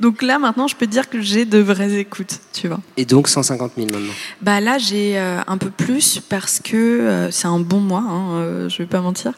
[0.00, 2.80] Donc là, maintenant, je peux dire que j'ai de vraies écoutes, tu vois.
[2.98, 4.12] Et donc 150 000 maintenant?
[4.42, 8.68] Bah là, j'ai euh, un peu plus parce que euh, c'est un bon mois, hein,
[8.68, 9.32] je vais pas mentir.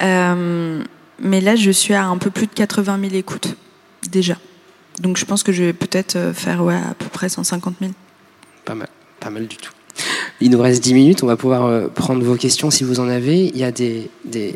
[0.00, 3.56] Mais là, je suis à un peu plus de 80 000 écoutes
[4.08, 4.36] déjà.
[5.00, 7.92] Donc je pense que je vais peut-être faire ouais, à peu près 150 000.
[8.64, 9.72] Pas mal, pas mal du tout.
[10.40, 13.08] Il nous reste 10 minutes, on va pouvoir euh, prendre vos questions si vous en
[13.08, 13.46] avez.
[13.46, 14.54] Il y a des, des,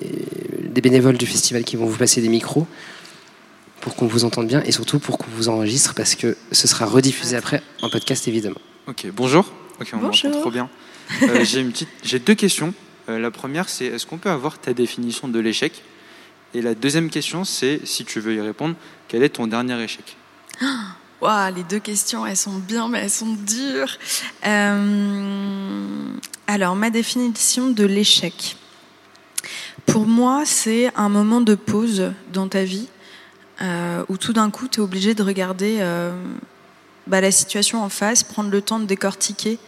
[0.63, 2.67] des bénévoles du festival qui vont vous passer des micros
[3.81, 6.87] pour qu'on vous entende bien et surtout pour qu'on vous enregistre parce que ce sera
[6.87, 8.61] rediffusé après en podcast évidemment.
[8.87, 9.51] Ok, bonjour.
[9.81, 10.31] Ok, on Bonjour.
[10.31, 10.71] trop bien.
[11.23, 12.73] Euh, j'ai une petite, j'ai deux questions.
[13.09, 15.83] Euh, la première, c'est est-ce qu'on peut avoir ta définition de l'échec?
[16.55, 18.77] Et la deuxième question, c'est si tu veux y répondre,
[19.09, 20.17] quel est ton dernier échec?
[21.55, 23.97] Les deux questions, elles sont bien, mais elles sont dures.
[24.45, 26.17] Euh,
[26.49, 28.57] alors, ma définition de l'échec.
[29.87, 32.89] Pour moi, c'est un moment de pause dans ta vie
[33.61, 36.13] euh, où tout d'un coup, tu es obligé de regarder euh,
[37.07, 39.59] bah, la situation en face, prendre le temps de décortiquer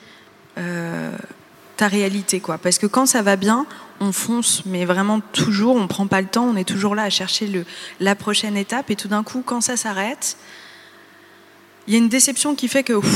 [1.77, 2.41] ta réalité.
[2.41, 2.59] Quoi.
[2.59, 3.67] Parce que quand ça va bien,
[4.01, 7.11] on fonce, mais vraiment toujours, on prend pas le temps, on est toujours là à
[7.11, 7.65] chercher
[8.01, 10.37] la prochaine étape, et tout d'un coup, quand ça s'arrête,
[11.87, 13.07] il y a une déception qui fait que, tu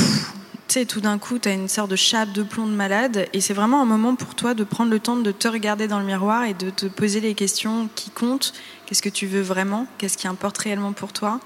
[0.67, 3.41] sais, tout d'un coup, tu as une sorte de chape de plomb de malade, et
[3.41, 6.05] c'est vraiment un moment pour toi de prendre le temps de te regarder dans le
[6.05, 8.53] miroir et de te poser les questions qui comptent.
[8.85, 9.87] Qu'est-ce que tu veux vraiment?
[9.97, 11.39] Qu'est-ce qui importe réellement pour toi?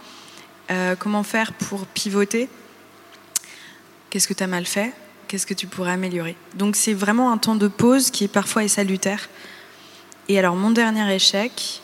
[0.72, 2.50] Euh, Comment faire pour pivoter?
[4.10, 4.94] Qu'est-ce que tu as mal fait?
[5.28, 6.36] Qu'est-ce que tu pourrais améliorer?
[6.56, 9.30] Donc c'est vraiment un temps de pause qui parfois est salutaire.
[10.30, 11.82] Et alors mon dernier échec,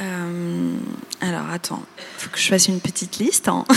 [0.00, 0.76] euh,
[1.20, 1.82] alors attends,
[2.18, 3.48] faut que je fasse une petite liste.
[3.48, 3.64] hein.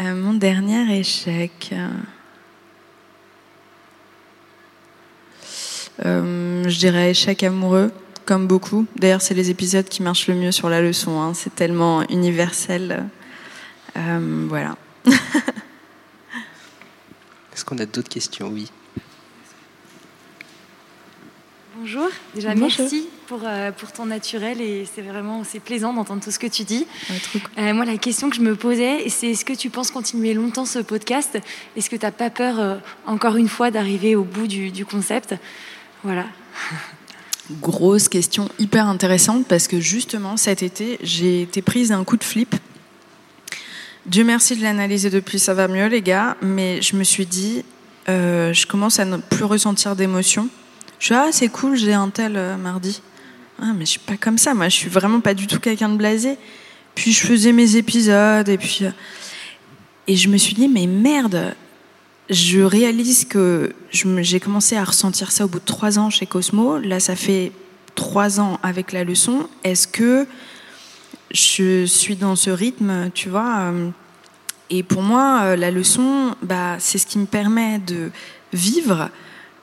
[0.00, 1.74] Euh, mon dernier échec.
[6.04, 7.90] Euh, je dirais échec amoureux,
[8.26, 8.86] comme beaucoup.
[8.94, 11.20] D'ailleurs, c'est les épisodes qui marchent le mieux sur la leçon.
[11.20, 11.34] hein.
[11.34, 13.06] C'est tellement universel.
[13.96, 14.76] Voilà.
[17.52, 18.48] Est-ce qu'on a d'autres questions?
[18.48, 18.70] Oui.
[21.80, 22.72] Bonjour, déjà Bonjour.
[22.80, 26.48] merci pour, euh, pour ton naturel et c'est vraiment c'est plaisant d'entendre tout ce que
[26.48, 26.88] tu dis.
[27.08, 27.50] Ouais, trop cool.
[27.56, 30.64] Euh, moi, la question que je me posais, c'est est-ce que tu penses continuer longtemps
[30.64, 31.38] ce podcast?
[31.76, 32.76] Est-ce que tu n'as pas peur, euh,
[33.06, 35.36] encore une fois, d'arriver au bout du, du concept?
[36.02, 36.24] Voilà.
[37.62, 42.24] Grosse question hyper intéressante parce que justement cet été, j'ai été prise d'un coup de
[42.24, 42.56] flip.
[44.04, 47.62] Dieu merci de l'analyser depuis, ça va mieux les gars, mais je me suis dit,
[48.08, 50.48] je commence à ne plus ressentir d'émotion.
[50.98, 53.00] Je suis ah c'est cool, j'ai un tel euh, mardi.
[53.60, 55.88] Ah mais je suis pas comme ça, moi je suis vraiment pas du tout quelqu'un
[55.88, 56.36] de blasé.
[56.94, 58.90] Puis je faisais mes épisodes et puis euh,
[60.08, 61.54] et je me suis dit mais merde,
[62.30, 66.78] je réalise que j'ai commencé à ressentir ça au bout de trois ans chez Cosmo.
[66.78, 67.52] Là, ça fait
[67.94, 69.48] trois ans avec la leçon.
[69.64, 70.26] Est-ce que
[71.30, 73.90] je suis dans ce rythme, tu vois euh,
[74.68, 78.10] Et pour moi, la leçon, bah, c'est ce qui me permet de
[78.52, 79.10] vivre.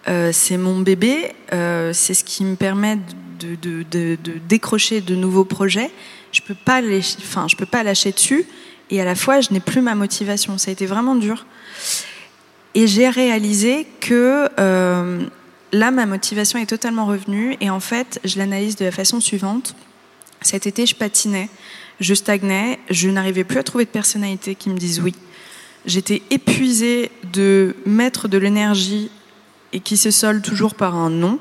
[0.07, 1.33] Euh, c'est mon bébé.
[1.53, 2.97] euh, c'est ce qui me permet
[3.39, 5.91] de, décrocher de nouveaux projets.
[6.31, 6.81] Je peux pas
[7.19, 8.45] enfin, peux pas lâcher dessus.
[8.91, 10.57] Et à la fois, je n'ai plus ma motivation.
[10.57, 11.45] Ça a été vraiment dur.
[12.75, 15.25] Et j'ai réalisé que euh,
[15.71, 17.57] là, ma motivation est totalement revenue.
[17.61, 19.75] Et en fait, je l'analyse de la façon suivante.
[20.41, 21.49] Cet été, je patinais,
[21.99, 25.15] je stagnais, je n'arrivais plus à trouver de personnalité qui me dise oui.
[25.85, 29.09] J'étais épuisée de mettre de l'énergie
[29.75, 31.37] et qui se solde toujours par un non.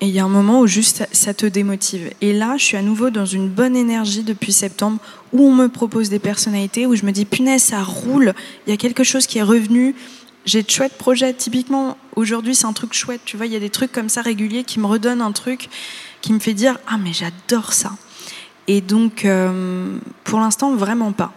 [0.00, 2.10] Et il y a un moment où juste ça- te démotive.
[2.20, 4.98] Et là, je suis à nouveau dans une bonne énergie depuis septembre
[5.32, 8.34] où on me propose des personnalités, où je me dis punaise, ça roule,
[8.66, 9.94] il y a quelque chose qui est revenu.
[10.44, 11.32] J'ai de chouettes projets.
[11.32, 13.22] Typiquement, aujourd'hui, c'est un truc chouette.
[13.24, 15.70] Tu vois, il y a des trucs comme ça réguliers qui me redonnent un truc
[16.20, 17.92] qui me fait dire Ah, mais j'adore ça.
[18.66, 21.32] Et donc, euh, pour l'instant, vraiment pas.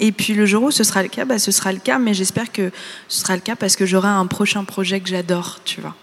[0.00, 2.14] Et puis le jour où ce sera le cas, bah, ce sera le cas, mais
[2.14, 2.70] j'espère que
[3.08, 5.96] ce sera le cas parce que j'aurai un prochain projet que j'adore, tu vois.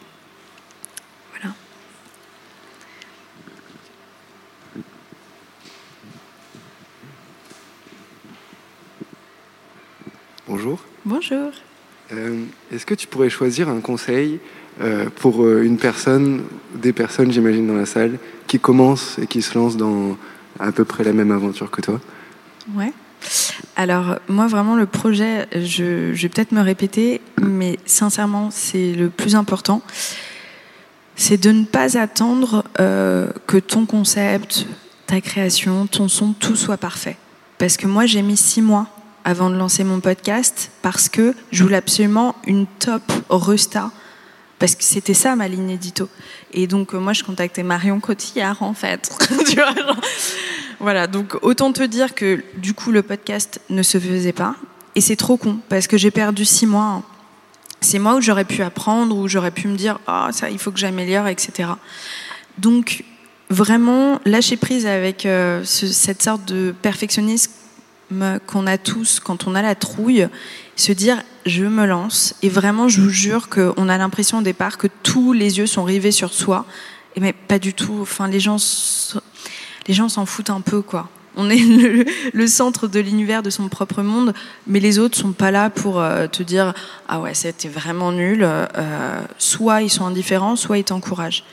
[1.31, 1.55] Voilà.
[10.47, 10.79] Bonjour.
[11.05, 11.51] Bonjour.
[12.11, 14.39] Euh, Est-ce que tu pourrais choisir un conseil
[14.81, 16.43] euh, pour euh, une personne,
[16.73, 20.17] des personnes, j'imagine, dans la salle, qui commencent et qui se lancent dans
[20.59, 22.01] à peu près la même aventure que toi?
[22.73, 22.91] Ouais.
[23.75, 29.35] Alors, moi, vraiment, le projet, je, vais peut-être me répéter, mais sincèrement, c'est le plus
[29.35, 29.81] important.
[31.15, 34.65] C'est de ne pas attendre euh, que ton concept,
[35.07, 37.17] ta création, ton son, tout soit parfait.
[37.57, 38.87] Parce que moi, j'ai mis six mois
[39.23, 43.91] avant de lancer mon podcast parce que je voulais absolument une top resta.
[44.59, 46.07] Parce que c'était ça ma ligne édito.
[46.53, 49.11] Et donc, euh, moi, je contactais Marion Cotillard, en fait.
[49.49, 49.99] tu vois, genre,
[50.79, 54.55] voilà, donc autant te dire que du coup le podcast ne se faisait pas.
[54.95, 57.03] Et c'est trop con, parce que j'ai perdu six mois.
[57.81, 60.71] C'est moi où j'aurais pu apprendre, où j'aurais pu me dire, ah ça, il faut
[60.71, 61.69] que j'améliore, etc.
[62.57, 63.03] Donc
[63.49, 67.51] vraiment lâcher prise avec euh, ce- cette sorte de perfectionnisme
[68.47, 70.27] qu'on a tous quand on a la trouille,
[70.75, 74.77] se dire je me lance et vraiment je vous jure qu'on a l'impression au départ
[74.77, 76.65] que tous les yeux sont rivés sur soi,
[77.19, 77.97] mais pas du tout.
[78.01, 78.57] Enfin les gens
[79.87, 81.09] les gens s'en foutent un peu, quoi.
[81.37, 84.33] On est le, le centre de l'univers de son propre monde,
[84.67, 86.73] mais les autres sont pas là pour euh, te dire
[87.09, 88.39] ah ouais c'était vraiment nul.
[88.43, 91.43] Euh, soit ils sont indifférents, soit ils t'encouragent.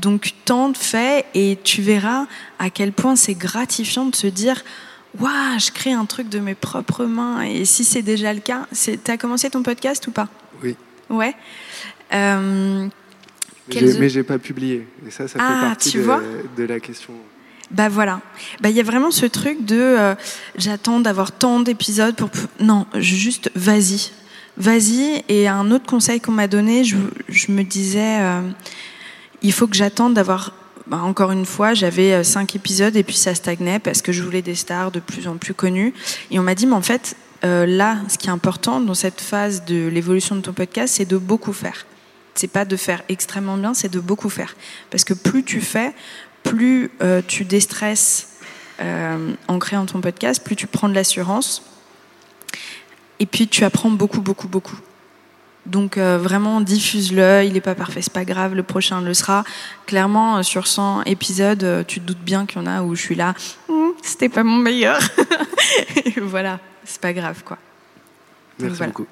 [0.00, 2.26] Donc tente, fais et tu verras
[2.58, 4.62] à quel point c'est gratifiant de se dire
[5.18, 7.42] waouh je crée un truc de mes propres mains.
[7.42, 10.28] Et si c'est déjà le cas, c'est t'as commencé ton podcast ou pas?
[10.62, 10.76] Oui.
[11.10, 11.34] Ouais.
[12.12, 12.86] Euh,
[13.68, 14.86] Mais j'ai- autres- pas publié.
[15.06, 16.20] Et ça, ça fait Ah, partie tu de, vois
[16.56, 17.14] de la question.
[17.74, 18.20] Bah voilà.
[18.60, 20.14] Bah il y a vraiment ce truc de euh,
[20.56, 24.12] j'attends d'avoir tant d'épisodes pour non, juste vas-y.
[24.56, 26.96] Vas-y et un autre conseil qu'on m'a donné, je,
[27.50, 28.42] me disais euh,
[29.42, 30.52] il faut que j'attende d'avoir
[30.86, 34.22] bah, encore une fois, j'avais euh, cinq épisodes et puis ça stagnait parce que je
[34.22, 35.94] voulais des stars de plus en plus connues.
[36.30, 39.64] Et on m'a dit, mais en fait, là, ce qui est important dans cette phase
[39.64, 41.86] de l'évolution de ton podcast, c'est de beaucoup faire.
[42.34, 44.56] C'est pas de faire extrêmement bien, c'est de beaucoup faire.
[44.90, 45.92] Parce que plus tu fais,
[46.44, 48.30] plus euh, tu déstresses
[49.48, 51.62] en créant ton podcast, plus tu prends de l'assurance.
[53.20, 54.78] Et puis tu apprends beaucoup, beaucoup, beaucoup.
[55.66, 59.44] Donc euh, vraiment diffuse-le, il n'est pas parfait, c'est pas grave, le prochain le sera.
[59.86, 62.94] Clairement, euh, sur 100 épisodes, euh, tu te doutes bien qu'il y en a où
[62.94, 63.34] je suis là,
[63.68, 64.98] hum, c'était pas mon meilleur.
[66.20, 67.56] voilà, c'est pas grave quoi.
[68.58, 69.06] Merci beaucoup.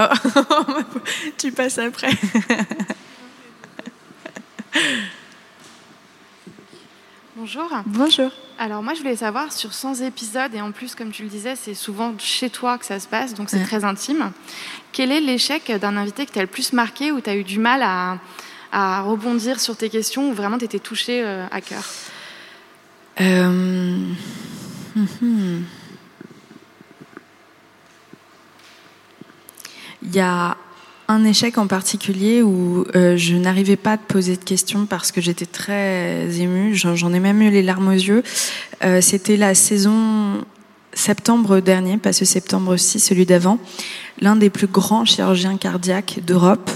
[0.00, 0.06] Oh,
[1.38, 2.10] tu passes après.
[7.36, 7.70] Bonjour.
[7.86, 8.30] Bonjour.
[8.58, 11.56] Alors moi je voulais savoir sur 100 épisodes et en plus comme tu le disais
[11.56, 14.32] c'est souvent chez toi que ça se passe donc c'est très intime.
[14.92, 17.44] Quel est l'échec d'un invité que tu as le plus marqué ou tu as eu
[17.44, 21.82] du mal à, rebondir sur tes questions ou vraiment tu étais touché euh, à cœur?
[23.20, 23.96] Euh,
[30.02, 30.56] Il y a
[31.08, 35.10] un échec en particulier où euh, je n'arrivais pas à te poser de questions parce
[35.10, 36.74] que j'étais très émue.
[36.74, 38.22] J'en ai même eu les larmes aux yeux.
[38.84, 40.44] Euh, c'était la saison
[40.92, 43.58] septembre dernier, pas ce septembre-ci, celui d'avant.
[44.20, 46.70] L'un des plus grands chirurgiens cardiaques d'Europe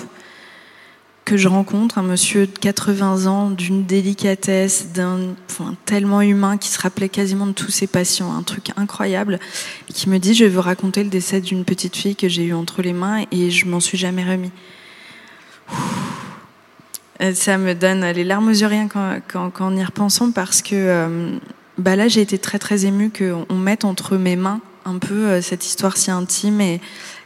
[1.25, 6.69] que je rencontre, un monsieur de 80 ans, d'une délicatesse, d'un point tellement humain, qui
[6.69, 9.41] se rappelait quasiment de tous ses patients, un truc incroyable,
[9.87, 12.55] qui me dit, je vais vous raconter le décès d'une petite fille que j'ai eue
[12.55, 14.51] entre les mains et je m'en suis jamais remis.
[17.33, 21.39] Ça me donne les larmes aux yeux rien qu'en, y repensant parce que euh,
[21.79, 25.41] bah là j'ai été très très émue qu'on mette entre mes mains un peu euh,
[25.43, 26.81] cette histoire si intime et,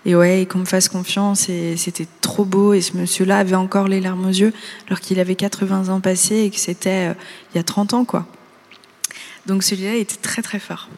[0.04, 1.48] et ouais, qu'on me fasse confiance.
[1.48, 2.72] Et c'était trop beau.
[2.72, 4.52] Et ce monsieur-là avait encore les larmes aux yeux,
[4.86, 7.14] alors qu'il avait 80 ans passés et que c'était euh,
[7.52, 8.26] il y a 30 ans, quoi.
[9.46, 10.88] Donc celui-là était très très fort.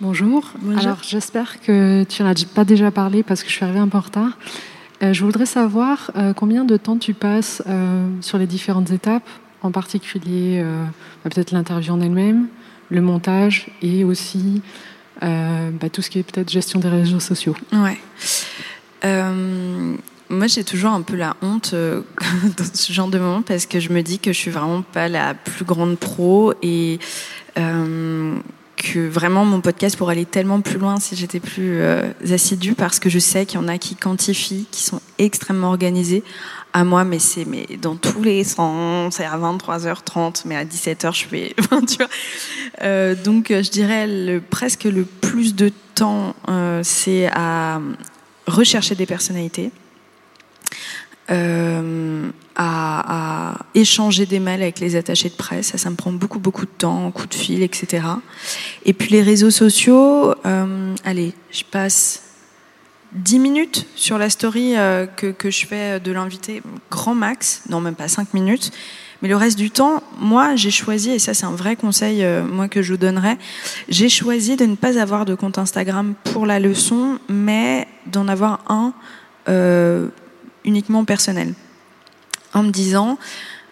[0.00, 0.52] Bonjour.
[0.78, 3.88] Alors j'espère que tu n'en as pas déjà parlé parce que je suis arrivée un
[3.88, 4.36] peu en retard.
[5.02, 7.62] Euh, je voudrais savoir euh, combien de temps tu passes
[8.20, 9.28] sur les différentes étapes
[9.62, 10.84] en particulier euh,
[11.24, 12.48] bah, peut-être l'interview en elle-même,
[12.90, 14.62] le montage et aussi
[15.22, 17.56] euh, bah, tout ce qui est peut-être gestion des réseaux sociaux.
[17.72, 17.98] Ouais.
[19.04, 19.94] Euh,
[20.28, 21.74] moi, j'ai toujours un peu la honte
[22.56, 25.08] dans ce genre de moment parce que je me dis que je suis vraiment pas
[25.08, 26.98] la plus grande pro et
[28.76, 31.80] que vraiment mon podcast pourrait aller tellement plus loin si j'étais plus
[32.30, 36.22] assidue parce que je sais qu'il y en a qui quantifient, qui sont extrêmement organisés
[36.76, 39.14] à moi, mais c'est mais dans tous les sens.
[39.16, 41.54] C'est à 23h30, mais à 17h, je fais.
[41.86, 42.08] tu vois.
[42.82, 47.80] Euh, donc, je dirais presque le plus de temps, euh, c'est à
[48.46, 49.70] rechercher des personnalités.
[51.30, 52.25] Euh,
[53.76, 55.68] échanger des mails avec les attachés de presse.
[55.68, 58.04] Ça, ça me prend beaucoup, beaucoup de temps, coup de fil, etc.
[58.84, 62.22] Et puis les réseaux sociaux, euh, allez, je passe
[63.12, 67.80] 10 minutes sur la story euh, que, que, je fais de l'invité, grand max, non
[67.80, 68.72] même pas 5 minutes.
[69.22, 72.42] Mais le reste du temps, moi, j'ai choisi, et ça c'est un vrai conseil, euh,
[72.44, 73.36] moi que je vous donnerais,
[73.88, 78.60] j'ai choisi de ne pas avoir de compte Instagram pour la leçon, mais d'en avoir
[78.68, 78.94] un
[80.64, 81.54] uniquement personnel.
[82.52, 83.16] En me disant,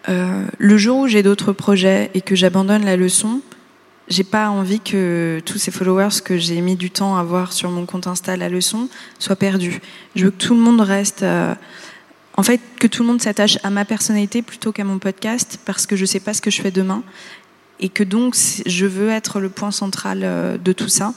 [0.09, 3.41] euh, le jour où j'ai d'autres projets et que j'abandonne la leçon,
[4.07, 7.71] j'ai pas envie que tous ces followers que j'ai mis du temps à voir sur
[7.71, 8.87] mon compte Insta la leçon
[9.17, 9.79] soient perdus.
[10.15, 11.55] Je veux que tout le monde reste, euh,
[12.37, 15.87] en fait, que tout le monde s'attache à ma personnalité plutôt qu'à mon podcast parce
[15.87, 17.03] que je sais pas ce que je fais demain
[17.79, 18.35] et que donc
[18.65, 21.13] je veux être le point central euh, de tout ça.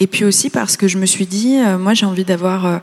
[0.00, 2.78] Et puis aussi parce que je me suis dit, euh, moi j'ai envie d'avoir euh,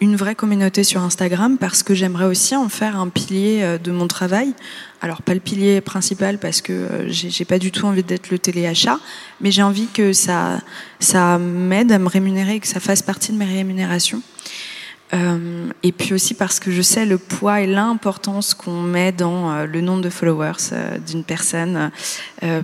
[0.00, 3.90] une vraie communauté sur Instagram parce que j'aimerais aussi en faire un pilier euh, de
[3.90, 4.54] mon travail.
[5.00, 8.98] Alors pas le pilier principal parce que j'ai pas du tout envie d'être le téléachat,
[9.40, 10.60] mais j'ai envie que ça,
[10.98, 14.22] ça m'aide à me rémunérer, que ça fasse partie de mes rémunérations.
[15.12, 19.50] Euh, et puis aussi parce que je sais le poids et l'importance qu'on met dans
[19.50, 21.90] euh, le nombre de followers euh, d'une personne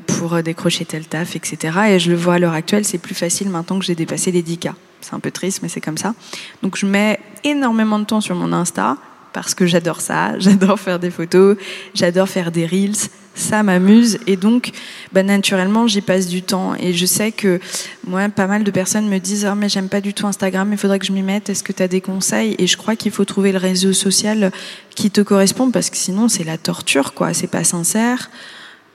[0.07, 1.79] pour décrocher tel taf, etc.
[1.89, 4.43] Et je le vois à l'heure actuelle, c'est plus facile maintenant que j'ai dépassé les
[4.43, 4.73] 10K.
[5.01, 6.15] C'est un peu triste, mais c'est comme ça.
[6.63, 8.97] Donc je mets énormément de temps sur mon Insta
[9.33, 11.57] parce que j'adore ça, j'adore faire des photos,
[11.95, 12.97] j'adore faire des reels,
[13.37, 14.73] ça m'amuse et donc
[15.13, 16.75] bah, naturellement j'y passe du temps.
[16.75, 17.61] Et je sais que
[18.05, 20.79] moi pas mal de personnes me disent ah mais j'aime pas du tout Instagram il
[20.79, 21.49] faudrait que je m'y mette.
[21.49, 22.57] Est-ce que tu as des conseils?
[22.59, 24.51] Et je crois qu'il faut trouver le réseau social
[24.95, 27.33] qui te correspond parce que sinon c'est la torture quoi.
[27.35, 28.31] C'est pas sincère.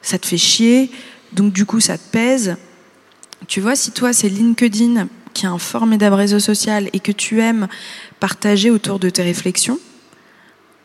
[0.01, 0.91] Ça te fait chier.
[1.33, 2.57] Donc du coup, ça te pèse.
[3.47, 7.39] Tu vois, si toi, c'est LinkedIn qui est un formidable réseau social et que tu
[7.39, 7.67] aimes
[8.19, 9.79] partager autour de tes réflexions,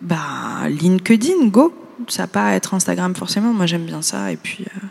[0.01, 1.75] bah LinkedIn, go.
[2.09, 3.53] Ça va pas être Instagram forcément.
[3.53, 4.31] Moi, j'aime bien ça.
[4.33, 4.87] Et puis, euh,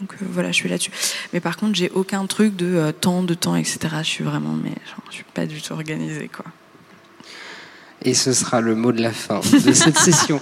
[0.00, 0.90] donc euh, voilà, je suis là-dessus.
[1.32, 3.78] Mais par contre, j'ai aucun truc de euh, temps, de temps, etc.
[3.98, 6.44] Je suis vraiment, mais genre, je suis pas du tout organisée, quoi.
[8.02, 10.40] Et ce sera le mot de la fin de cette session.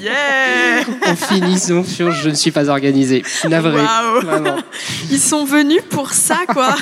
[0.00, 3.22] Yeah En finissant sur Je ne suis pas organisé.
[3.48, 3.84] Navré.
[4.22, 4.56] Vraiment.
[5.08, 6.74] Ils sont venus pour ça, quoi.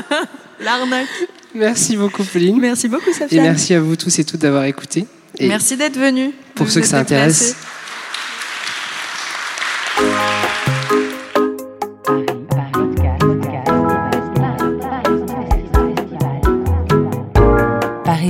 [0.60, 1.08] L'arnaque.
[1.52, 2.60] Merci beaucoup, Pauline.
[2.60, 3.42] Merci beaucoup, Et Safia.
[3.42, 5.06] merci à vous tous et toutes d'avoir écouté.
[5.38, 6.30] Et Merci d'être venu.
[6.54, 7.56] pour Vous ceux que êtes ça intéresse,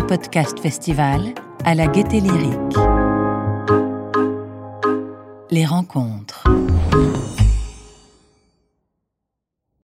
[0.08, 1.34] Podcast Festival
[1.64, 2.76] à la Gaieté Lyrique.
[5.50, 6.44] Les rencontres.